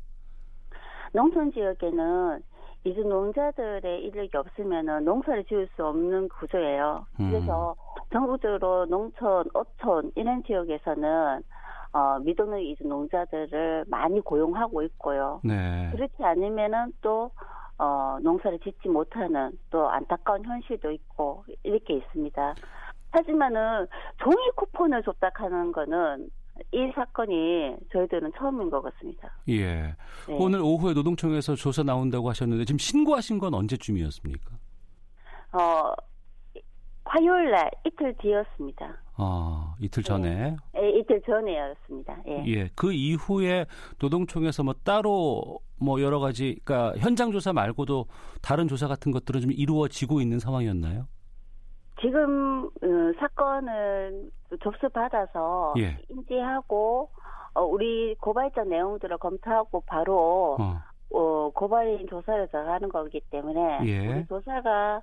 농촌 1.12 1.53
지역에는 1.53 2.40
이제 2.85 3.01
농자들의 3.01 4.05
인력이 4.05 4.37
없으면 4.37 5.05
농사를 5.05 5.45
지을 5.45 5.69
수 5.75 5.85
없는 5.85 6.29
구조예요. 6.29 7.05
음. 7.21 7.31
그래서 7.31 7.75
전국적으로 8.12 8.87
농촌, 8.87 9.45
어촌 9.53 10.12
이런 10.14 10.42
지역에서는 10.45 11.42
어, 11.92 12.19
미동의 12.21 12.71
이주 12.71 12.87
농자들을 12.87 13.87
많이 13.88 14.21
고용하고 14.21 14.83
있고요. 14.83 15.40
네. 15.42 15.90
그렇지 15.92 16.23
않으면은 16.23 16.92
또 17.01 17.31
어, 17.79 18.19
농사를 18.23 18.59
짓지 18.61 18.88
못하는 18.88 19.53
또 19.71 19.88
안타까운 19.88 20.45
현실도 20.45 20.90
있고 20.92 21.45
이렇게 21.62 21.95
있습니다. 21.95 22.55
하지만은 23.16 23.87
종이 24.22 24.37
쿠폰을 24.57 25.02
줬다 25.02 25.31
하는 25.35 25.72
거는 25.72 26.29
이 26.72 26.90
사건이 26.94 27.76
저희들은 27.92 28.33
처음인 28.38 28.70
것 28.70 28.83
같습니다. 28.83 29.31
예. 29.48 29.94
네. 30.29 30.37
오늘 30.38 30.61
오후에 30.61 30.92
노동청에서 30.92 31.55
조사 31.55 31.83
나온다고 31.83 32.29
하셨는데 32.29 32.64
지금 32.64 32.79
신고하신 32.79 33.38
건 33.38 33.55
언제쯤이었습니까? 33.55 34.50
어, 35.52 35.92
화요일 37.05 37.50
날 37.50 37.70
이틀 37.87 38.14
뒤였습니다. 38.18 38.96
아, 39.16 39.74
이틀 39.81 40.02
전에? 40.02 40.29
네. 40.29 40.57
네, 40.74 40.98
이틀 40.98 41.22
전에였습니다. 41.22 42.18
예. 42.26 42.44
예. 42.46 42.70
그 42.74 42.92
이후에 42.92 43.66
노동청에서 43.98 44.62
뭐 44.62 44.74
따로 44.85 45.61
뭐 45.79 46.02
여러 46.02 46.18
가지, 46.18 46.59
그러니까 46.64 46.98
현장 46.98 47.33
조사 47.33 47.52
말고도 47.52 48.07
다른 48.42 48.68
조사 48.68 48.88
같은 48.88 49.12
것들은 49.12 49.40
좀 49.40 49.52
이루어지고 49.52 50.20
있는 50.20 50.38
상황이었나요? 50.38 51.07
지금 52.00 52.66
어, 52.66 53.12
사건을 53.18 54.30
접수받아서 54.62 55.74
예. 55.78 55.98
인지하고 56.09 57.11
어, 57.54 57.62
우리 57.62 58.14
고발장 58.16 58.68
내용들을 58.68 59.16
검토하고 59.18 59.82
바로 59.87 60.56
어. 60.61 60.80
어 61.09 61.50
고발인 61.54 62.09
조사를 62.09 62.48
들어가는 62.48 62.88
거기 62.88 63.20
때문에 63.30 63.87
예. 63.87 64.09
우리 64.09 64.26
조사가 64.26 65.02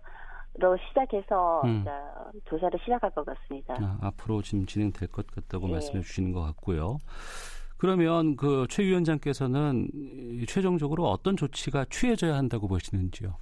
로 0.56 0.77
시작해서 0.77 1.63
음. 1.65 1.84
조사를 2.45 2.79
시작할 2.84 3.10
것 3.10 3.25
같습니다. 3.25 3.73
아, 3.79 3.97
앞으로 4.01 4.43
지금 4.43 4.67
진행될 4.67 5.08
것 5.10 5.25
같다고 5.25 5.67
예. 5.69 5.71
말씀해 5.71 6.01
주시는 6.01 6.32
것 6.32 6.41
같고요. 6.41 6.99
그러면 7.77 8.36
그 8.36 8.67
최 8.69 8.84
위원장께서는 8.84 9.88
최종적으로 10.47 11.10
어떤 11.10 11.36
조치가 11.36 11.86
취해져야 11.89 12.36
한다고 12.36 12.67
보시는지요? 12.67 13.36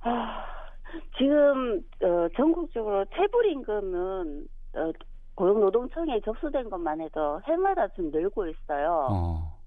아, 0.00 0.44
지금 1.18 1.82
어, 2.02 2.28
전국적으로 2.36 3.04
체불 3.14 3.46
임금은 3.46 4.46
어, 4.74 4.92
고용노동청에 5.34 6.20
접수된 6.24 6.68
것만 6.68 7.00
해도 7.00 7.40
해마다 7.46 7.88
좀 7.88 8.10
늘고 8.10 8.48
있어요. 8.48 9.06
어. 9.10 9.58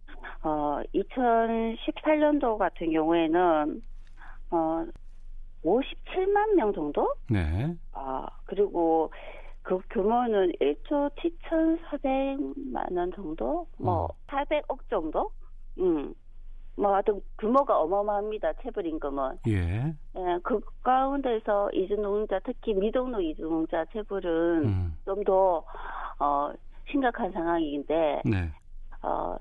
어 0.43 0.81
2018년도 0.93 2.57
같은 2.57 2.91
경우에는 2.91 3.81
어 4.51 4.86
57만 5.63 6.55
명 6.55 6.73
정도? 6.73 7.13
네. 7.29 7.75
아 7.93 8.27
그리고 8.45 9.12
그 9.62 9.79
규모는 9.91 10.51
1조 10.60 11.12
7,400만 11.15 12.97
원 12.97 13.12
정도? 13.13 13.67
뭐 13.77 14.05
어. 14.05 14.07
400억 14.27 14.79
정도? 14.89 15.31
음. 15.79 16.13
뭐 16.75 16.93
하여튼 16.93 17.21
규모가 17.38 17.79
어마어마합니다. 17.79 18.53
체불 18.62 18.86
임금은. 18.86 19.39
예. 19.47 19.93
예, 20.15 20.39
그 20.43 20.60
가운데서 20.84 21.71
이주농자 21.73 22.39
특히 22.43 22.73
미등록 22.73 23.23
이주농자 23.23 23.86
체불은 23.93 24.65
음. 24.65 24.97
좀더 25.05 25.63
어, 26.19 26.51
심각한 26.89 27.31
상황인데 27.31 28.21
네. 28.25 28.49
어, 29.03 29.36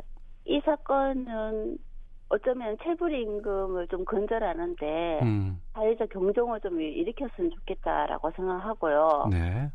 이 0.45 0.61
사건은 0.64 1.79
어쩌면 2.29 2.77
체불 2.83 3.12
임금을 3.12 3.88
좀 3.88 4.05
근절하는데 4.05 5.21
음. 5.23 5.61
사회적 5.73 6.11
경종을 6.11 6.61
좀 6.61 6.81
일으켰으면 6.81 7.51
좋겠다라고 7.51 8.31
생각하고요. 8.33 9.29
네. 9.31 9.71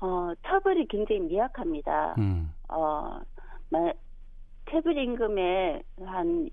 어, 0.00 0.32
처벌이 0.46 0.86
굉장히 0.86 1.20
미약합니다. 1.22 2.14
음. 2.18 2.52
어, 2.68 3.20
체불 4.70 4.96
임금의 4.96 5.82
한 6.04 6.48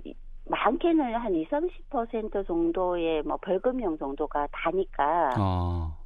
많게는 0.47 1.15
한 1.15 1.36
20, 1.36 1.49
30% 1.89 2.45
정도의 2.45 3.23
뭐 3.23 3.38
벌금형 3.38 3.97
정도가 3.97 4.47
다니까 4.51 5.31
어. 5.39 5.97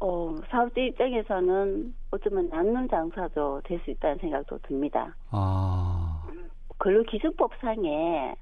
어, 0.00 0.34
사업자 0.48 0.80
입장에서는 0.80 1.94
어쩌면 2.12 2.48
남는 2.48 2.88
장사도 2.88 3.62
될 3.64 3.80
수 3.84 3.90
있다는 3.90 4.18
생각도 4.18 4.58
듭니다. 4.58 5.14
아. 5.30 6.22
근로기준법상에 6.78 8.36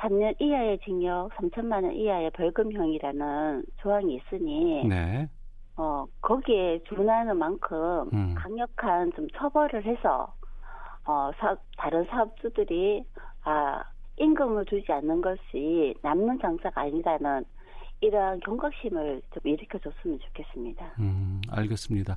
3년 0.00 0.34
이하의 0.40 0.78
징역 0.80 1.30
3천만 1.36 1.84
원 1.84 1.92
이하의 1.92 2.30
벌금형이라는 2.30 3.64
조항이 3.78 4.16
있으니 4.16 4.86
네. 4.86 5.28
어, 5.76 6.04
거기에 6.20 6.82
준하는 6.88 7.36
만큼 7.38 8.10
음. 8.12 8.34
강력한 8.36 9.12
좀 9.14 9.26
처벌을 9.30 9.84
해서 9.84 10.34
어, 11.06 11.30
사업, 11.38 11.58
다른 11.78 12.04
사업주들이 12.04 13.04
아, 13.44 13.82
임금을 14.18 14.64
주지 14.66 14.90
않는 14.92 15.20
것이 15.20 15.94
남는 16.02 16.38
장사가 16.40 16.82
아니라는 16.82 17.44
이러한 18.02 18.40
경각심을 18.40 19.22
좀 19.32 19.52
일으켜줬으면 19.52 20.18
좋겠습니다. 20.18 20.94
음, 20.98 21.40
알겠습니다. 21.48 22.16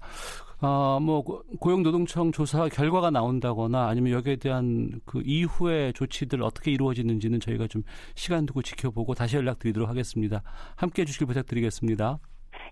아, 0.60 1.00
뭐 1.00 1.24
고용노동청 1.60 2.32
조사 2.32 2.68
결과가 2.68 3.12
나온다거나 3.12 3.88
아니면 3.88 4.14
여기에 4.14 4.38
대한 4.38 5.00
그 5.06 5.22
이후의 5.24 5.94
조치들 5.94 6.42
어떻게 6.42 6.72
이루어지는지는 6.72 7.40
저희가 7.40 7.68
좀 7.68 7.84
시간 8.16 8.48
두고 8.48 8.64
지켜보고 8.64 9.14
다시 9.14 9.38
연락드리도록 9.38 9.88
하겠습니다. 9.88 10.42
함께 10.76 11.04
해 11.04 11.06
주시길 11.06 11.28
부탁드리겠습니다. 11.28 12.18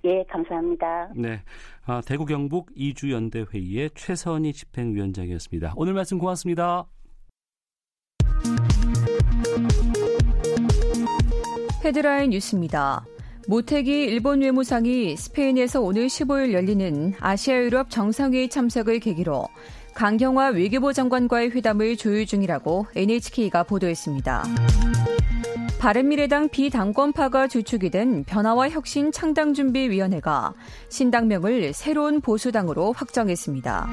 예, 0.06 0.24
감사합니다. 0.24 1.12
네, 1.16 1.44
아, 1.86 2.02
대구 2.06 2.26
경북 2.26 2.72
이주 2.76 3.12
연대 3.12 3.46
회의의 3.54 3.92
최선희 3.94 4.54
집행위원장이었습니다. 4.54 5.74
오늘 5.76 5.94
말씀 5.94 6.18
고맙습니다. 6.18 6.88
헤드라인 11.84 12.30
뉴스입니다. 12.30 13.06
모태기 13.48 13.92
일본 14.06 14.42
외무상이 14.42 15.18
스페인에서 15.18 15.82
오늘 15.82 16.08
15일 16.08 16.54
열리는 16.54 17.14
아시아 17.20 17.58
유럽 17.58 17.90
정상회의 17.90 18.50
참석을 18.50 19.00
계기로 19.00 19.48
강경화 19.94 20.50
외교부 20.50 20.94
장관과의 20.94 21.52
회담을 21.52 21.98
조율 21.98 22.26
중이라고 22.26 22.88
NHK가 22.96 23.64
보도했습니다. 23.64 24.44
바른미래당 25.78 26.48
비당권파가 26.48 27.50
주축이 27.50 27.90
된 27.90 28.24
변화와 28.24 28.70
혁신 28.70 29.12
창당준비위원회가 29.12 30.54
신당명을 30.88 31.74
새로운 31.74 32.22
보수당으로 32.22 32.94
확정했습니다. 32.94 33.92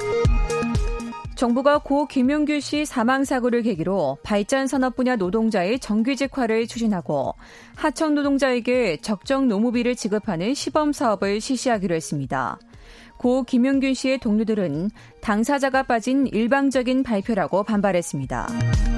정부가 1.41 1.79
고 1.79 2.07
김용규 2.07 2.61
씨 2.61 2.85
사망 2.85 3.25
사고를 3.25 3.63
계기로 3.63 4.19
발전 4.23 4.67
산업 4.67 4.95
분야 4.95 5.17
노동자의 5.17 5.79
정규직화를 5.79 6.67
추진하고 6.67 7.35
하청 7.77 8.15
노동자에게 8.15 8.99
적정 9.01 9.49
노무비를 9.49 9.97
지급하는 9.97 10.53
시범 10.53 10.93
사업을 10.93 11.41
실시하기로 11.41 11.95
했습니다. 11.95 12.59
고 13.17 13.45
김용균 13.45 13.95
씨의 13.95 14.19
동료들은 14.19 14.91
당사자가 15.23 15.85
빠진 15.85 16.27
일방적인 16.27 17.05
발표라고 17.05 17.63
반발했습니다. 17.63 18.90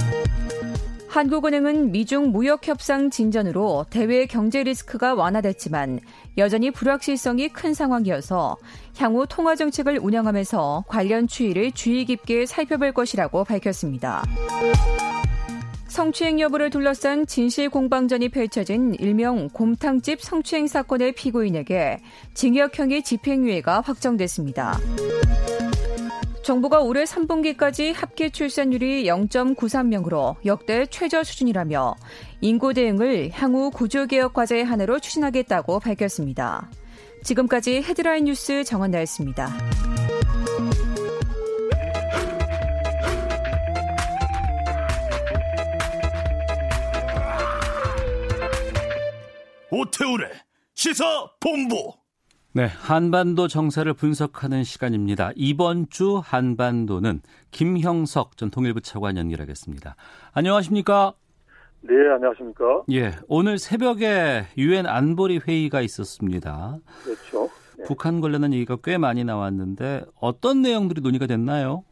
한국은행은 1.12 1.92
미중 1.92 2.32
무역 2.32 2.66
협상 2.66 3.10
진전으로 3.10 3.84
대외 3.90 4.24
경제 4.24 4.62
리스크가 4.62 5.12
완화됐지만 5.12 6.00
여전히 6.38 6.70
불확실성이 6.70 7.50
큰 7.50 7.74
상황이어서 7.74 8.56
향후 8.96 9.26
통화 9.28 9.54
정책을 9.54 9.98
운영하면서 9.98 10.84
관련 10.88 11.28
추이를 11.28 11.72
주의 11.72 12.06
깊게 12.06 12.46
살펴볼 12.46 12.92
것이라고 12.92 13.44
밝혔습니다. 13.44 14.24
성추행 15.86 16.40
여부를 16.40 16.70
둘러싼 16.70 17.26
진실 17.26 17.68
공방전이 17.68 18.30
펼쳐진 18.30 18.94
일명 18.98 19.50
곰탕집 19.50 20.22
성추행 20.22 20.66
사건의 20.66 21.12
피고인에게 21.12 21.98
징역형의 22.32 23.02
집행유예가 23.02 23.82
확정됐습니다. 23.82 24.78
정부가 26.42 26.80
올해 26.80 27.04
3분기까지 27.04 27.94
합계 27.94 28.28
출산율이 28.28 29.04
0.93명으로 29.04 30.36
역대 30.44 30.86
최저 30.86 31.22
수준이라며 31.22 31.94
인구 32.40 32.74
대응을 32.74 33.30
향후 33.32 33.70
구조개혁 33.70 34.34
과제의 34.34 34.64
하나로 34.64 34.98
추진하겠다고 34.98 35.78
밝혔습니다. 35.78 36.68
지금까지 37.22 37.82
헤드라인 37.82 38.24
뉴스 38.24 38.64
정원나였습니다. 38.64 39.52
오태우래 49.70 50.26
시사 50.74 51.04
본부 51.40 52.01
네, 52.54 52.66
한반도 52.66 53.48
정세를 53.48 53.94
분석하는 53.94 54.62
시간입니다. 54.62 55.30
이번 55.36 55.86
주 55.88 56.20
한반도는 56.22 57.20
김형석 57.50 58.36
전 58.36 58.50
통일부 58.50 58.82
차관 58.82 59.16
연결하겠습니다. 59.16 59.96
안녕하십니까? 60.34 61.14
네, 61.80 61.94
안녕하십니까? 62.10 62.82
예, 62.92 63.12
오늘 63.26 63.56
새벽에 63.56 64.42
유엔 64.58 64.84
안보리 64.84 65.40
회의가 65.48 65.80
있었습니다. 65.80 66.76
그렇죠. 67.02 67.48
네. 67.78 67.84
북한 67.86 68.20
관련한 68.20 68.52
얘기가 68.52 68.76
꽤 68.84 68.98
많이 68.98 69.24
나왔는데 69.24 70.02
어떤 70.20 70.60
내용들이 70.60 71.00
논의가 71.00 71.26
됐나요? 71.26 71.84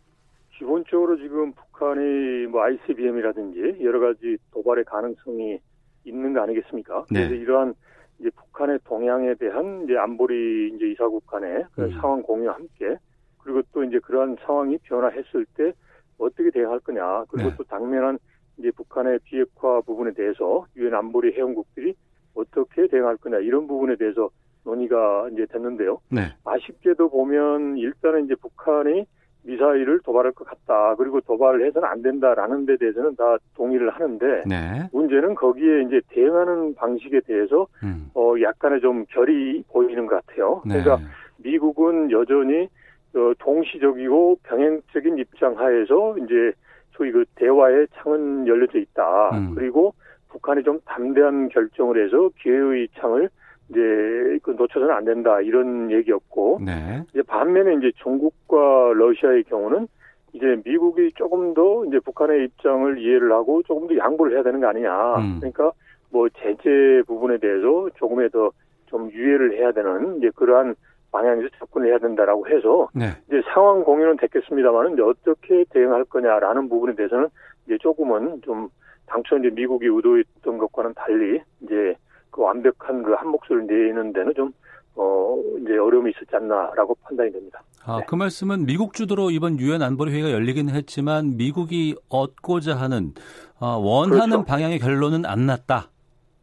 기본적으로 0.59 1.17
지금 1.17 1.55
북한이 1.55 2.49
뭐 2.49 2.65
ICBM이라든지 2.65 3.83
여러 3.83 3.99
가지 3.99 4.37
도발의 4.53 4.85
가능성이 4.85 5.59
있는 6.05 6.35
거 6.35 6.43
아니겠습니까? 6.43 7.07
네. 7.11 7.29
그래서 7.29 7.35
이러한 7.35 7.75
이제 8.21 8.31
북한의 8.31 8.79
동향에 8.85 9.35
대한 9.35 9.85
이제 9.85 9.97
안보리 9.97 10.75
이제 10.75 10.91
이사국 10.91 11.27
간의 11.27 11.65
그 11.73 11.85
음. 11.85 11.91
상황 11.93 12.23
공유와 12.23 12.55
함께 12.55 12.97
그리고 13.39 13.63
또 13.73 13.83
이제 13.83 13.99
그러한 13.99 14.37
상황이 14.45 14.77
변화했을 14.83 15.47
때 15.57 15.73
어떻게 16.19 16.51
대응할 16.51 16.81
거냐 16.81 17.25
그리고 17.29 17.49
네. 17.49 17.57
또 17.57 17.65
당면한 17.65 18.19
이제 18.59 18.71
북한의 18.73 19.21
비핵화 19.25 19.81
부분에 19.81 20.13
대해서 20.13 20.67
유엔 20.77 20.95
안보리 20.95 21.33
회원국들이 21.33 21.95
어떻게 22.35 22.87
대응할 22.89 23.17
거냐 23.17 23.39
이런 23.39 23.67
부분에 23.67 23.97
대해서 23.97 24.29
논의가 24.65 25.31
이제 25.33 25.47
됐는데요. 25.47 25.99
네. 26.11 26.35
아쉽게도 26.45 27.09
보면 27.09 27.79
일단은 27.79 28.27
이제 28.27 28.35
북한이 28.35 29.07
미사일을 29.43 30.01
도발할 30.01 30.33
것 30.33 30.47
같다. 30.47 30.95
그리고 30.97 31.21
도발을 31.21 31.67
해서는 31.67 31.89
안 31.89 32.03
된다라는 32.03 32.67
데 32.67 32.77
대해서는 32.77 33.17
다 33.17 33.37
동의를 33.55 33.91
하는데 33.91 34.43
네. 34.47 34.89
문제는 34.93 35.35
거기에 35.35 35.83
이제 35.83 36.01
대응하는 36.09 36.75
방식에 36.75 37.21
대해서 37.21 37.67
음. 37.83 38.11
어 38.15 38.35
약간의 38.41 38.81
좀 38.81 39.05
결이 39.09 39.65
보이는 39.73 40.07
것 40.07 40.25
같아요. 40.27 40.63
네. 40.67 40.83
그러니까 40.83 41.09
미국은 41.39 42.11
여전히 42.11 42.69
어 43.15 43.33
동시적이고 43.39 44.39
병행적인 44.43 45.19
입장 45.19 45.59
하에서 45.59 46.17
이제 46.19 46.53
소위 46.93 47.11
그 47.13 47.25
대화의 47.37 47.89
창은 47.95 48.47
열려져 48.47 48.79
있다. 48.79 49.31
음. 49.33 49.55
그리고 49.55 49.95
북한이 50.29 50.63
좀 50.63 50.79
담대한 50.85 51.49
결정을 51.49 52.05
해서 52.05 52.31
기회의 52.41 52.89
창을 52.99 53.31
이제 53.71 54.39
그 54.43 54.51
놓쳐서는 54.51 54.91
안 54.95 55.05
된다 55.05 55.41
이런 55.41 55.91
얘기였고 55.91 56.61
네. 56.65 57.03
이제 57.11 57.23
반면에 57.23 57.75
이제 57.75 57.93
중국과 57.97 58.93
러시아의 58.95 59.45
경우는 59.45 59.87
이제 60.33 60.61
미국이 60.65 61.11
조금 61.15 61.55
더 61.55 61.85
이제 61.87 61.99
북한의 62.01 62.45
입장을 62.45 62.99
이해를 62.99 63.33
하고 63.33 63.63
조금 63.63 63.89
더 63.89 63.97
양보를 63.97 64.35
해야 64.35 64.43
되는 64.43 64.61
거 64.61 64.69
아니냐. 64.69 65.17
음. 65.17 65.37
그러니까 65.39 65.73
뭐 66.11 66.29
제재 66.29 67.03
부분에 67.07 67.39
대해서 67.39 67.89
조금의 67.97 68.31
더 68.31 68.51
좀 68.91 69.11
유예를 69.11 69.57
해야 69.57 69.73
되는 69.73 70.19
이제 70.19 70.31
그러한 70.35 70.75
방향에서 71.13 71.49
접근을 71.59 71.89
해야 71.89 71.99
된다라고 71.99 72.47
해서 72.49 72.89
네. 72.95 73.07
이제 73.27 73.41
상황 73.53 73.83
공유는 73.83 74.17
됐겠습니다만은 74.19 75.01
어떻게 75.01 75.65
대응할 75.71 76.05
거냐라는 76.05 76.69
부분에 76.69 76.95
대해서는 76.95 77.29
이제 77.67 77.79
조금은 77.79 78.43
좀 78.43 78.69
당초 79.07 79.39
이제 79.39 79.51
미국이 79.51 79.87
의도했던 79.87 80.59
것과는 80.59 80.95
달리 80.95 81.41
이제 81.63 81.97
그 82.31 82.43
완벽한 82.43 83.03
그 83.03 83.15
한 83.15 83.29
목소리를 83.29 83.67
내는 83.67 84.13
데는 84.13 84.33
좀 84.35 84.53
어, 84.97 85.37
이제 85.63 85.77
어려움이 85.79 86.11
있었지 86.11 86.35
않나라고 86.37 86.95
판단이 87.03 87.33
됩니다. 87.33 87.63
아, 87.87 87.99
네. 87.99 88.05
그 88.07 88.15
말씀은 88.15 88.67
미국 88.67 88.93
주도로 88.93 89.31
이번 89.31 89.59
유엔 89.59 89.83
안보리 89.83 90.13
회의가 90.13 90.33
열리긴 90.33 90.69
했지만 90.69 91.37
미국이 91.37 91.97
얻고자 92.09 92.77
하는 92.77 93.13
어, 93.61 93.79
원하는 93.79 94.29
그렇죠. 94.31 94.45
방향의 94.45 94.79
결론은 94.79 95.25
안 95.25 95.47
났다. 95.47 95.89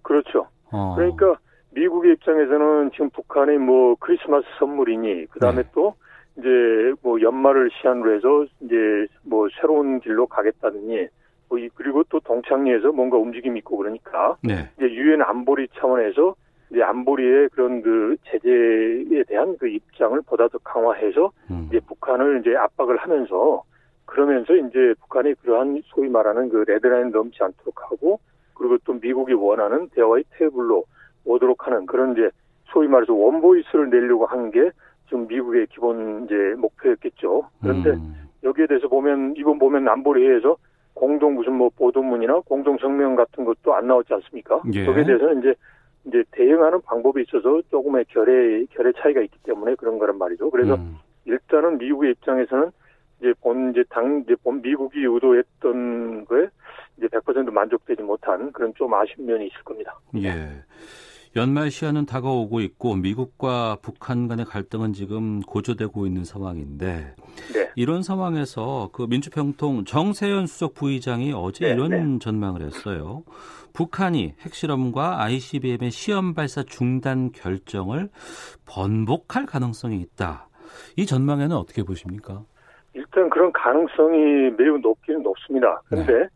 그렇죠. 0.01 0.47
어. 0.71 0.95
그러니까 0.95 1.37
미국의 1.71 2.13
입장에서는 2.13 2.91
지금 2.91 3.09
북한이 3.11 3.57
뭐 3.57 3.95
크리스마스 3.99 4.45
선물이니 4.59 5.27
그다음에 5.27 5.63
네. 5.63 5.69
또 5.73 5.93
이제 6.37 6.47
뭐 7.03 7.21
연말을 7.21 7.69
시한으로 7.81 8.15
해서 8.15 8.45
이제 8.61 8.75
뭐 9.23 9.47
새로운 9.59 9.99
길로 9.99 10.25
가겠다느니 10.27 10.87
뭐 10.87 11.07
그리고 11.49 12.03
또 12.09 12.19
동창리에서 12.19 12.91
뭔가 12.91 13.17
움직임이 13.17 13.59
있고 13.59 13.77
그러니까 13.77 14.37
네. 14.43 14.69
이제 14.77 14.91
유엔 14.91 15.21
안보리 15.21 15.67
차원에서 15.75 16.35
이제 16.69 16.83
안보리의 16.83 17.49
그런 17.49 17.81
그 17.81 18.17
제재에 18.25 19.23
대한 19.27 19.57
그 19.57 19.67
입장을 19.69 20.19
보다 20.25 20.47
더 20.49 20.57
강화해서 20.59 21.31
음. 21.49 21.67
이제 21.69 21.79
북한을 21.79 22.41
이제 22.41 22.55
압박을 22.55 22.97
하면서 22.97 23.63
그러면서 24.05 24.55
이제 24.55 24.93
북한이 25.01 25.35
그러한 25.35 25.81
소위 25.87 26.09
말하는 26.09 26.49
그 26.49 26.63
레드라인 26.67 27.11
넘지 27.11 27.41
않도록 27.41 27.91
하고 27.91 28.19
그리고 28.53 28.77
또 28.83 28.93
미국이 28.93 29.33
원하는 29.33 29.87
대화의 29.89 30.23
테이블로 30.31 30.83
오도록 31.25 31.67
하는 31.67 31.85
그런 31.85 32.13
이제 32.13 32.29
소위 32.65 32.87
말해서 32.87 33.13
원보이스를 33.13 33.89
내려고 33.89 34.25
한 34.25 34.51
게 34.51 34.71
지금 35.07 35.25
미국의 35.27 35.67
기본 35.67 36.25
이제 36.25 36.35
목표였겠죠. 36.57 37.47
그런데 37.61 37.91
음. 37.91 38.13
여기에 38.43 38.67
대해서 38.67 38.89
보면 38.89 39.35
이번 39.37 39.57
보면 39.57 39.87
안보리 39.87 40.27
회에서 40.27 40.57
공동 40.97 41.35
무슨 41.35 41.53
뭐 41.53 41.69
보도문이나 41.69 42.39
공동 42.39 42.77
성명 42.79 43.15
같은 43.15 43.45
것도 43.45 43.75
안 43.75 43.87
나왔지 43.87 44.13
않습니까? 44.15 44.61
예. 44.73 44.83
거기에 44.83 45.05
대해서는 45.05 45.39
이제 45.39 45.53
이제 46.05 46.23
대응하는 46.31 46.81
방법에 46.81 47.21
있어서 47.21 47.61
조금의 47.69 48.05
결의 48.09 48.65
결의 48.67 48.93
차이가 48.97 49.21
있기 49.21 49.37
때문에 49.43 49.75
그런 49.75 49.99
거란 49.99 50.17
말이죠. 50.17 50.49
그래서 50.49 50.75
음. 50.75 50.97
일단은 51.25 51.77
미국의 51.77 52.11
입장에서는 52.11 52.71
이제 53.19 53.33
본 53.41 53.71
이제 53.71 53.83
당 53.89 54.23
이제 54.25 54.35
본 54.43 54.61
미국이 54.61 55.03
의도했던 55.03 56.25
거에 56.25 56.47
이제 56.97 57.07
100% 57.07 57.51
만족되지 57.51 58.01
못한 58.01 58.51
그런 58.51 58.73
좀 58.75 58.93
아쉬운 58.93 59.27
면이 59.27 59.47
있을 59.47 59.63
겁니다. 59.63 59.99
예. 60.15 60.31
연말 61.35 61.69
시한은 61.69 62.05
다가오고 62.05 62.61
있고 62.61 62.95
미국과 62.95 63.77
북한 63.81 64.27
간의 64.27 64.45
갈등은 64.45 64.93
지금 64.93 65.41
고조되고 65.41 66.07
있는 66.07 66.23
상황인데 66.23 67.15
네. 67.53 67.71
이런 67.75 68.01
상황에서 68.01 68.89
그 68.93 69.03
민주평통 69.03 69.85
정세현 69.85 70.47
수석 70.47 70.73
부의장이 70.73 71.33
어제 71.35 71.65
네, 71.65 71.71
이런 71.73 71.89
네. 72.13 72.19
전망을 72.19 72.61
했어요. 72.61 73.23
북한이 73.73 74.33
핵실험과 74.39 75.23
ICBM의 75.23 75.91
시험 75.91 76.33
발사 76.33 76.63
중단 76.63 77.31
결정을 77.31 78.09
번복할 78.65 79.45
가능성이 79.45 79.99
있다. 80.01 80.47
이 80.95 81.05
전망에는 81.05 81.55
어떻게 81.55 81.83
보십니까? 81.83 82.43
일단 82.93 83.29
그런 83.29 83.51
가능성이 83.51 84.49
매우 84.57 84.79
높기는 84.79 85.21
높습니다. 85.21 85.79
그런데 85.85 86.13
네. 86.13 86.27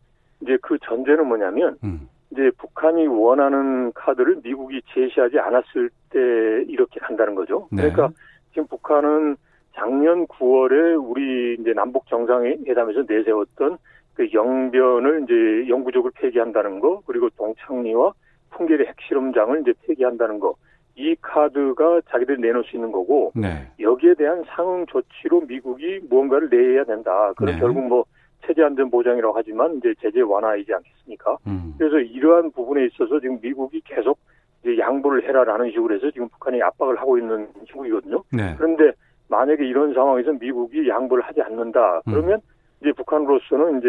이제 0.42 0.58
그 0.62 0.78
전제는 0.84 1.26
뭐냐면 1.26 1.76
음. 1.82 2.08
이제 2.32 2.50
북한이 2.58 3.06
원하는 3.06 3.92
카드를 3.92 4.40
미국이 4.42 4.80
제시하지 4.94 5.38
않았을 5.38 5.90
때 6.10 6.18
이렇게 6.66 6.98
간다는 6.98 7.34
거죠. 7.34 7.68
네. 7.70 7.90
그러니까 7.90 8.10
지금 8.50 8.66
북한은 8.66 9.36
작년 9.74 10.26
9월에 10.26 10.98
우리 11.02 11.56
이제 11.60 11.72
남북 11.72 12.06
정상회담에서 12.06 13.04
내세웠던 13.08 13.78
그 14.14 14.28
영변을 14.32 15.24
이제 15.24 15.70
영구적으로 15.70 16.12
폐기한다는 16.14 16.80
거, 16.80 17.02
그리고 17.06 17.30
동창리와 17.30 18.12
풍계리 18.50 18.86
핵실험장을 18.86 19.60
이제 19.62 19.72
폐기한다는 19.86 20.38
거, 20.38 20.54
이 20.94 21.16
카드가 21.22 22.02
자기들이 22.10 22.42
내놓을 22.42 22.64
수 22.64 22.76
있는 22.76 22.92
거고, 22.92 23.32
네. 23.34 23.66
여기에 23.80 24.14
대한 24.14 24.44
상응 24.48 24.84
조치로 24.86 25.42
미국이 25.46 26.00
무언가를 26.10 26.50
내야 26.50 26.84
된다. 26.84 27.32
그럼 27.36 27.54
네. 27.54 27.60
결국 27.60 27.86
뭐 27.86 28.04
체제 28.46 28.62
안전 28.62 28.90
보장이라고 28.90 29.34
하지만 29.36 29.76
이제 29.76 29.94
제재 30.00 30.20
완화이지 30.20 30.72
않겠습니까? 30.72 31.36
음. 31.46 31.74
그래서 31.78 31.98
이러한 31.98 32.50
부분에 32.52 32.86
있어서 32.86 33.20
지금 33.20 33.38
미국이 33.40 33.80
계속 33.84 34.18
이제 34.62 34.78
양보를 34.78 35.24
해라라는 35.24 35.70
식으로 35.70 35.94
해서 35.94 36.10
지금 36.10 36.28
북한이 36.28 36.62
압박을 36.62 37.00
하고 37.00 37.18
있는 37.18 37.48
시국이거든요. 37.66 38.22
네. 38.32 38.54
그런데 38.56 38.92
만약에 39.28 39.64
이런 39.64 39.94
상황에서 39.94 40.32
미국이 40.32 40.88
양보를 40.88 41.24
하지 41.24 41.40
않는다 41.40 42.02
그러면 42.04 42.34
음. 42.34 42.40
이제 42.80 42.92
북한으로서는 42.92 43.78
이제 43.78 43.88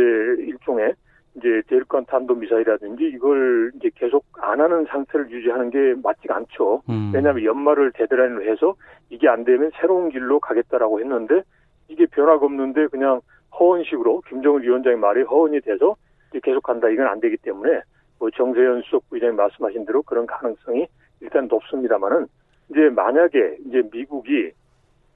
일종의 0.52 0.94
이제 1.36 1.62
대륙간 1.68 2.06
탄도 2.06 2.36
미사일이라든지 2.36 3.06
이걸 3.06 3.72
이제 3.76 3.90
계속 3.96 4.24
안 4.40 4.62
하는 4.62 4.86
상태를 4.86 5.32
유지하는 5.32 5.70
게 5.72 5.96
맞지가 6.02 6.36
않죠. 6.36 6.84
음. 6.90 7.12
왜냐하면 7.14 7.44
연말을 7.44 7.92
데드라인으로 7.94 8.44
해서 8.44 8.76
이게 9.10 9.28
안 9.28 9.44
되면 9.44 9.72
새로운 9.80 10.10
길로 10.10 10.40
가겠다라고 10.40 11.00
했는데 11.00 11.42
이게 11.88 12.06
변화가 12.06 12.46
없는데 12.46 12.88
그냥 12.88 13.22
허언식으로 13.60 14.22
김정은 14.28 14.62
위원장의 14.64 14.98
말이 14.98 15.22
허언이 15.24 15.62
돼서 15.62 15.96
계속한다 16.42 16.90
이건 16.90 17.08
안 17.08 17.20
되기 17.20 17.38
때문에 17.38 17.82
뭐 18.20 18.30
정세현 18.32 18.82
수석 18.84 19.08
부의장이 19.10 19.36
말씀하신 19.36 19.86
대로 19.86 20.02
그런 20.02 20.26
가능성이 20.26 20.88
일단 21.22 21.48
높습니다만은 21.48 22.28
이제 22.70 22.90
만약에 22.90 23.58
이제 23.68 23.84
미국이 23.92 24.52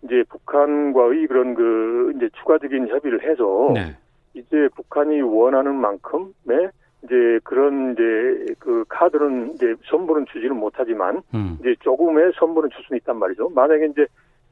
이제 0.03 0.23
북한과의 0.29 1.27
그런 1.27 1.55
그 1.55 2.13
이제 2.15 2.29
추가적인 2.39 2.87
협의를 2.87 3.23
해서 3.23 3.71
네. 3.73 3.95
이제 4.33 4.69
북한이 4.75 5.21
원하는 5.21 5.75
만큼의 5.75 6.69
이제 7.03 7.39
그런 7.43 7.93
이제 7.93 8.53
그 8.59 8.83
카드는 8.87 9.53
이제 9.53 9.75
선물은 9.89 10.25
주지는 10.31 10.55
못하지만 10.57 11.21
음. 11.33 11.57
이제 11.59 11.75
조금의 11.81 12.33
선물은 12.37 12.69
줄 12.69 12.83
수는 12.85 12.97
있단 12.97 13.17
말이죠. 13.17 13.49
만약에 13.49 13.87
이제 13.87 14.05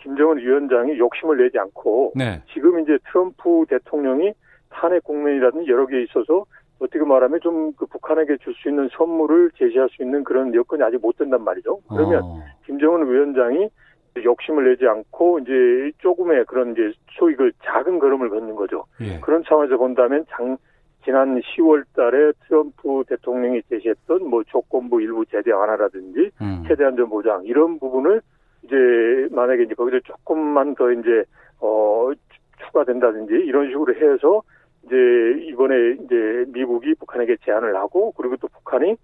김정은 0.05 0.37
위원장이 0.37 0.99
욕심을 0.99 1.37
내지 1.37 1.57
않고 1.57 2.13
네. 2.15 2.41
지금 2.53 2.79
이제 2.79 2.97
트럼프 3.11 3.65
대통령이 3.67 4.33
탄핵 4.69 5.03
국면이라든지 5.03 5.71
여러 5.71 5.87
개 5.87 6.01
있어서 6.03 6.45
어떻게 6.79 7.03
말하면 7.03 7.39
좀 7.41 7.71
그 7.75 7.85
북한에게 7.87 8.37
줄 8.37 8.53
수 8.55 8.69
있는 8.69 8.87
선물을 8.91 9.51
제시할 9.57 9.89
수 9.89 10.03
있는 10.03 10.23
그런 10.23 10.53
여건이 10.53 10.83
아직 10.83 11.01
못 11.01 11.17
된단 11.17 11.43
말이죠. 11.43 11.79
그러면 11.89 12.23
어. 12.23 12.39
김정은 12.65 13.09
위원장이 13.09 13.69
욕심을 14.23 14.69
내지 14.69 14.87
않고 14.87 15.39
이제 15.39 15.91
조금의 15.99 16.45
그런 16.45 16.71
이제 16.71 16.93
소위 17.11 17.35
그 17.35 17.51
작은 17.63 17.99
걸음을 17.99 18.29
걷는 18.29 18.55
거죠. 18.55 18.85
예. 19.01 19.19
그런 19.19 19.43
상황에서 19.43 19.77
본다면 19.77 20.25
장, 20.29 20.57
지난 21.03 21.39
10월 21.41 21.83
달에 21.95 22.31
트럼프 22.47 23.03
대통령이 23.09 23.61
제시했던 23.69 24.29
뭐 24.29 24.43
조건부 24.43 25.01
일부 25.01 25.25
제재 25.25 25.51
완화라든지 25.51 26.31
음. 26.41 26.63
최대 26.67 26.85
안전 26.85 27.09
보장 27.09 27.43
이런 27.43 27.77
부분을 27.79 28.21
이제 28.65 28.75
만약에 29.31 29.63
이제 29.63 29.75
거기서 29.75 29.99
조금만 30.01 30.75
더 30.75 30.91
이제 30.91 31.23
어 31.59 32.11
추가된다든지 32.65 33.33
이런 33.33 33.67
식으로 33.67 33.95
해서 33.95 34.41
이제 34.85 34.95
이번에 35.47 35.97
이제 36.03 36.45
미국이 36.49 36.93
북한에게 36.95 37.37
제안을 37.43 37.75
하고 37.75 38.11
그리고 38.13 38.35
또 38.37 38.47
북한이 38.47 38.95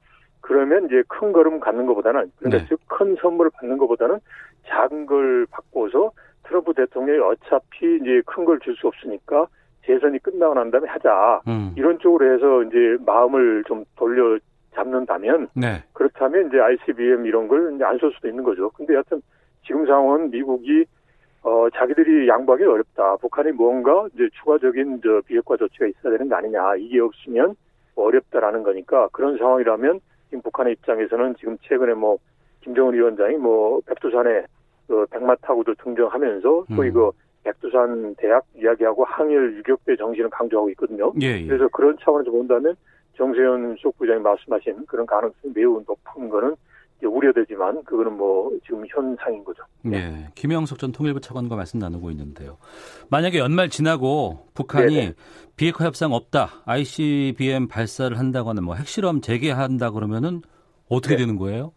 그러면 0.41 0.85
이제 0.85 1.03
큰 1.07 1.31
걸음 1.31 1.59
갖는 1.59 1.85
것보다는 1.85 2.31
그러니까 2.37 2.63
네. 2.63 2.67
즉큰 2.67 3.17
선물을 3.21 3.51
받는 3.55 3.77
것보다는 3.77 4.19
작은 4.67 5.05
걸 5.05 5.45
바꿔서 5.51 6.11
트럼프 6.43 6.73
대통령이 6.73 7.19
어차피 7.19 7.97
이제 8.01 8.21
큰 8.25 8.45
걸 8.45 8.59
줄 8.59 8.75
수 8.75 8.87
없으니까 8.87 9.47
재선이 9.85 10.19
끝나고 10.19 10.53
난 10.53 10.69
다음에 10.71 10.87
하자 10.87 11.41
음. 11.47 11.73
이런 11.75 11.97
쪽으로 11.99 12.33
해서 12.33 12.63
이제 12.63 12.97
마음을 13.05 13.63
좀 13.67 13.83
돌려 13.95 14.37
잡는다면 14.75 15.49
네. 15.53 15.83
그렇다면 15.93 16.47
이제 16.47 16.59
ICBM 16.59 17.25
이런 17.25 17.47
걸안쏠 17.47 18.11
수도 18.13 18.27
있는 18.27 18.43
거죠. 18.43 18.69
근데 18.71 18.93
여하튼 18.93 19.21
지금 19.65 19.85
상황은 19.85 20.31
미국이 20.31 20.85
어 21.43 21.67
자기들이 21.73 22.27
양보하기 22.27 22.63
어렵다. 22.63 23.17
북한이 23.17 23.51
뭔가 23.53 24.07
이제 24.13 24.29
추가적인 24.33 25.01
저 25.03 25.21
비핵화 25.25 25.57
조치가 25.57 25.87
있어야 25.87 26.13
되는 26.13 26.29
거 26.29 26.35
아니냐. 26.35 26.75
이게 26.77 26.99
없으면 26.99 27.55
어렵다라는 27.95 28.63
거니까 28.63 29.07
그런 29.11 29.37
상황이라면 29.37 29.99
지금 30.29 30.41
북한의 30.43 30.73
입장에서는 30.73 31.35
지금 31.35 31.57
최근에 31.61 31.93
뭐 31.93 32.17
김정은 32.61 32.93
위원장이 32.93 33.37
뭐 33.37 33.81
백두산에 33.85 34.43
그 34.87 35.05
백마 35.09 35.35
타고도 35.35 35.73
등정하면서 35.75 36.65
소위 36.75 36.89
음. 36.89 36.93
그 36.93 37.11
백두산 37.43 38.15
대학 38.17 38.45
이야기하고 38.55 39.03
항일 39.03 39.57
유격대 39.57 39.95
정신을 39.95 40.29
강조하고 40.29 40.69
있거든요. 40.71 41.11
예, 41.21 41.39
예. 41.41 41.47
그래서 41.47 41.67
그런 41.69 41.97
차원에서 41.99 42.29
본다면 42.29 42.75
정세현 43.17 43.75
수석부장이 43.77 44.21
말씀하신 44.21 44.85
그런 44.85 45.05
가능성이 45.05 45.53
매우 45.55 45.81
높은 45.87 46.29
거는 46.29 46.55
우려되지만 47.07 47.83
그거는 47.83 48.17
뭐 48.17 48.51
지금 48.63 48.83
현상인 48.87 49.43
거죠. 49.43 49.63
네. 49.83 50.27
김영석 50.35 50.79
전 50.79 50.91
통일부 50.91 51.19
차관과 51.19 51.55
말씀 51.55 51.79
나누고 51.79 52.11
있는데요. 52.11 52.57
만약에 53.09 53.39
연말 53.39 53.69
지나고 53.69 54.47
북한이 54.53 54.95
네네. 54.95 55.13
비핵화 55.55 55.85
협상 55.85 56.13
없다, 56.13 56.47
ICBM 56.65 57.67
발사를 57.67 58.17
한다거나 58.17 58.61
뭐 58.61 58.75
핵실험 58.75 59.21
재개한다 59.21 59.91
그러면은 59.91 60.41
어떻게 60.89 61.15
네. 61.15 61.21
되는 61.21 61.37
거예요? 61.37 61.73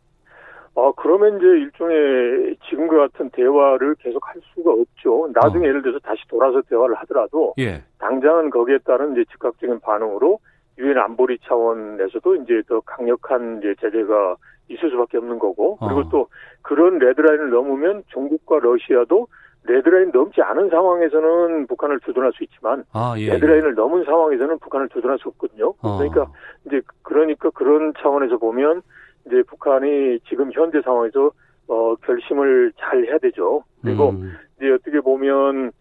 어, 0.74 0.92
그러면 0.92 1.36
이제 1.36 1.46
일종의 1.46 2.56
지금과 2.68 3.08
같은 3.08 3.30
대화를 3.30 3.94
계속 3.96 4.26
할 4.26 4.34
수가 4.54 4.72
없죠. 4.72 5.30
나중에 5.32 5.66
어. 5.66 5.68
예를 5.68 5.82
들어서 5.82 6.00
다시 6.00 6.22
돌아서 6.28 6.60
대화를 6.62 6.96
하더라도 6.96 7.54
예. 7.58 7.82
당장은 7.98 8.50
거기에 8.50 8.78
따른 8.78 9.12
이제 9.12 9.24
즉각적인 9.30 9.80
반응으로 9.80 10.40
유엔 10.78 10.98
안보리 10.98 11.38
차원에서도 11.44 12.34
이제 12.36 12.62
더 12.66 12.80
강력한 12.80 13.58
이제 13.58 13.74
제재가 13.80 14.36
있을 14.68 14.90
수밖에 14.90 15.18
없는 15.18 15.38
거고 15.38 15.76
그리고 15.76 16.00
어. 16.00 16.08
또 16.10 16.28
그런 16.62 16.98
레드라인을 16.98 17.50
넘으면 17.50 18.02
중국과 18.12 18.60
러시아도 18.60 19.28
레드라인 19.64 20.10
넘지 20.12 20.42
않은 20.42 20.68
상황에서는 20.70 21.66
북한을 21.66 22.00
두둔할 22.00 22.32
수 22.32 22.44
있지만 22.44 22.84
아, 22.92 23.14
예, 23.16 23.30
레드라인을 23.30 23.70
예. 23.70 23.74
넘은 23.74 24.04
상황에서는 24.04 24.58
북한을 24.58 24.88
두둔할 24.88 25.18
수 25.18 25.28
없거든요. 25.28 25.74
어. 25.82 25.98
그러니까 25.98 26.30
이제 26.66 26.82
그러니까 27.02 27.50
그런 27.50 27.92
차원에서 27.98 28.36
보면 28.38 28.82
이제 29.26 29.42
북한이 29.46 30.20
지금 30.28 30.52
현재 30.52 30.82
상황에서 30.82 31.30
어 31.68 31.94
결심을 31.96 32.72
잘 32.78 33.04
해야 33.06 33.16
되죠. 33.18 33.64
그리고 33.82 34.10
음. 34.10 34.34
이제 34.58 34.70
어떻게 34.70 35.00
보면 35.00 35.72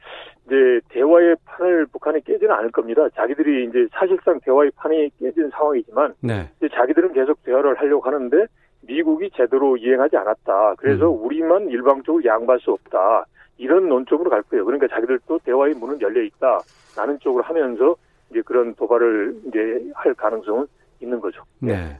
이제 0.46 0.80
대화의 0.90 1.36
판을 1.46 1.88
북한이 1.88 2.22
깨지는 2.22 2.54
않을 2.54 2.72
겁니다. 2.72 3.08
자기들이 3.16 3.66
이제 3.66 3.88
사실상 3.92 4.40
대화의 4.42 4.72
판이 4.76 5.10
깨진 5.20 5.50
상황이지만 5.50 6.14
네. 6.22 6.50
이제 6.58 6.70
자기들은 6.74 7.14
계속 7.14 7.42
대화를 7.44 7.78
하려고 7.80 8.06
하는데 8.06 8.46
미국이 8.86 9.30
제대로 9.36 9.78
이행하지 9.78 10.18
않았다. 10.18 10.76
그래서 10.78 11.10
음. 11.10 11.26
우리만 11.26 11.70
일방적으로 11.70 12.24
양보할 12.24 12.60
수 12.60 12.72
없다. 12.72 13.26
이런 13.58 13.88
논점으로 13.88 14.30
갈 14.30 14.42
거예요. 14.44 14.66
그러니까 14.66 14.88
자기들도 14.88 15.40
대화의 15.40 15.76
문은 15.76 16.02
열려 16.02 16.22
있다. 16.22 16.60
라는 16.96 17.20
쪽으로 17.20 17.44
하면서 17.44 17.96
이제 18.30 18.42
그런 18.42 18.74
도발을 18.76 19.42
이제 19.48 19.92
할 19.94 20.14
가능성은 20.14 20.68
있는 21.02 21.20
거죠. 21.20 21.44
네. 21.60 22.00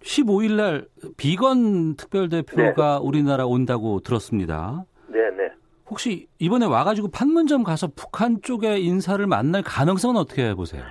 15일 0.00 0.56
날 0.56 0.86
비건 1.16 1.96
특별대표가 1.96 2.98
네. 2.98 3.06
우리나라 3.06 3.46
온다고 3.46 4.00
들었습니다. 4.00 4.84
네, 5.06 5.30
네. 5.30 5.50
혹시 5.88 6.26
이번에 6.38 6.66
와가지고 6.66 7.08
판문점 7.12 7.62
가서 7.62 7.88
북한 7.94 8.40
쪽의 8.42 8.84
인사를 8.84 9.24
만날 9.26 9.62
가능성은 9.62 10.16
어떻게 10.16 10.54
보세요? 10.54 10.82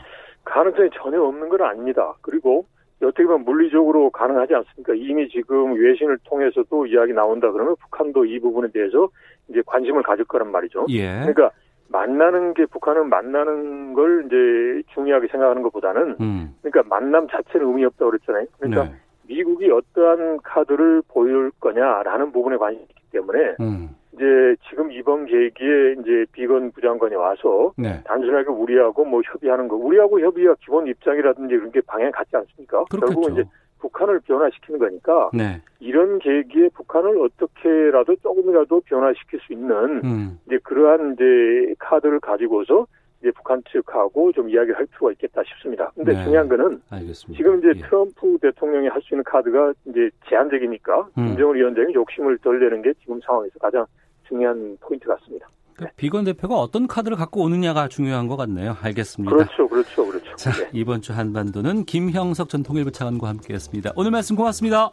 가능성이 0.45 0.89
전혀 0.95 1.22
없는 1.22 1.49
건 1.49 1.62
아닙니다. 1.62 2.14
그리고 2.22 2.66
어떻게 3.06 3.24
보면 3.24 3.45
물리적으로 3.45 4.10
가능하지 4.10 4.54
않습니까? 4.56 4.93
이미 4.95 5.28
지금 5.30 5.74
외신을 5.74 6.20
통해서도 6.24 6.86
이야기 6.88 7.14
나온다 7.14 7.52
그러면 7.52 7.76
북한도 7.78 8.26
이 8.26 8.39
부분에 8.39 8.70
대해서 8.72 9.10
이제 9.49 9.62
관심을 9.66 10.04
가질 10.04 10.26
거란 10.26 10.52
말이죠. 10.52 10.86
예. 10.89 11.20
그러니까 11.20 11.52
만나는 11.89 12.54
게 12.54 12.66
북한은 12.66 13.10
만나는 13.10 13.93
걸 13.93 14.26
이제 14.26 14.88
중요하게 14.93 15.28
생각하는 15.28 15.62
것보다는 15.64 16.16
음. 16.22 16.56
그러니까 16.62 16.84
만남 16.88 17.28
자체는 17.28 17.68
의미 17.68 17.84
없다고 17.86 18.12
그랬잖아요. 18.12 18.45
그러니까 18.60 18.84
네. 18.86 18.95
미국이 19.28 19.70
어떠한 19.70 20.39
카드를 20.43 21.04
보일 21.08 21.52
거냐라는 21.60 22.32
부분에 22.32 22.58
관심이 22.58 22.84
있기 22.84 23.04
때문에 23.12 23.56
음. 23.60 23.80
이제 24.22 24.55
지금 24.69 24.91
이번 24.91 25.26
계기에 25.26 25.93
이제 25.99 26.26
비건 26.32 26.72
부장관이 26.74 27.15
와서 27.15 27.74
네. 27.76 27.99
단순하게 28.05 28.49
우리하고 28.49 29.03
뭐 29.03 29.22
협의하는 29.26 29.67
거 29.67 29.76
우리하고 29.76 30.19
협의가 30.19 30.53
기본 30.61 30.86
입장이라든지 30.86 31.55
그런 31.57 31.72
게 31.72 31.82
방향 31.88 32.11
같지 32.11 32.38
않습니까? 32.38 32.86
그렇겠죠. 32.86 32.99
결국은 32.99 33.34
이제 33.34 33.43
북한을 33.80 34.19
변화시키는 34.19 34.80
거니까 34.80 35.32
네. 35.34 35.59
이런 35.80 36.19
계기에 36.19 36.69
북한을 36.76 37.17
어떻게라도 37.19 38.15
조금이라도 38.17 38.82
변화시킬 38.82 39.39
수 39.39 39.53
있는 39.53 40.01
음. 40.03 40.39
이제 40.45 40.59
그러한 40.61 41.13
이제 41.13 41.74
카드를 41.80 42.19
가지고서 42.19 42.86
이제 43.22 43.32
북한 43.32 43.61
측하고 43.72 44.32
좀 44.34 44.49
이야기를 44.51 44.78
할 44.78 44.86
필요가 44.86 45.11
있겠다 45.13 45.41
싶습니다. 45.43 45.91
근데 45.95 46.13
네. 46.13 46.24
중요한 46.24 46.47
거는 46.47 46.80
알겠습니다. 46.91 47.38
지금 47.38 47.57
이제 47.57 47.69
예. 47.76 47.82
트럼프 47.88 48.38
대통령이 48.39 48.88
할 48.88 49.01
수 49.01 49.15
있는 49.15 49.24
카드가 49.24 49.74
이제 49.86 50.11
제한적이니까 50.30 51.07
음. 51.17 51.26
김정은 51.30 51.55
위원장이 51.55 51.93
욕심을 51.95 52.38
덜 52.39 52.59
내는 52.59 52.84
게 52.84 52.93
지금 53.01 53.19
상황에서 53.26 53.57
가장 53.57 53.84
중요한 54.32 54.77
포인트 54.79 55.05
같습니다. 55.07 55.47
그 55.75 55.86
비건 55.97 56.23
대표가 56.23 56.55
어떤 56.55 56.88
카드를 56.88 57.17
갖고 57.17 57.41
오느냐가 57.41 57.88
중요한 57.88 58.27
것 58.27 58.38
같네요. 58.38 58.77
알겠습니다. 58.82 59.36
그렇죠, 59.36 59.67
그렇죠, 59.67 60.05
그렇죠. 60.05 60.36
자, 60.36 60.51
네. 60.51 60.69
이번 60.73 61.01
주 61.01 61.13
한반도는 61.13 61.86
김형석 61.86 62.49
전 62.49 62.63
통일부 62.63 62.91
차관과 62.91 63.27
함께했습니다. 63.27 63.93
오늘 63.95 64.11
말씀 64.11 64.36
고맙습니다. 64.36 64.89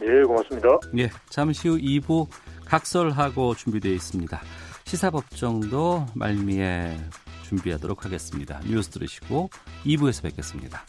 네, 0.00 0.22
고맙습니다. 0.22 0.68
예, 0.98 1.10
잠시 1.30 1.68
후 1.68 1.76
2부 1.78 2.26
각설하고 2.64 3.54
준비되어 3.54 3.92
있습니다. 3.92 4.40
시사법정도 4.84 6.06
말미에 6.14 6.96
준비하도록 7.44 8.04
하겠습니다. 8.04 8.60
뉴스 8.68 8.90
들으시고 8.90 9.50
2부에서 9.84 10.22
뵙겠습니다. 10.22 10.84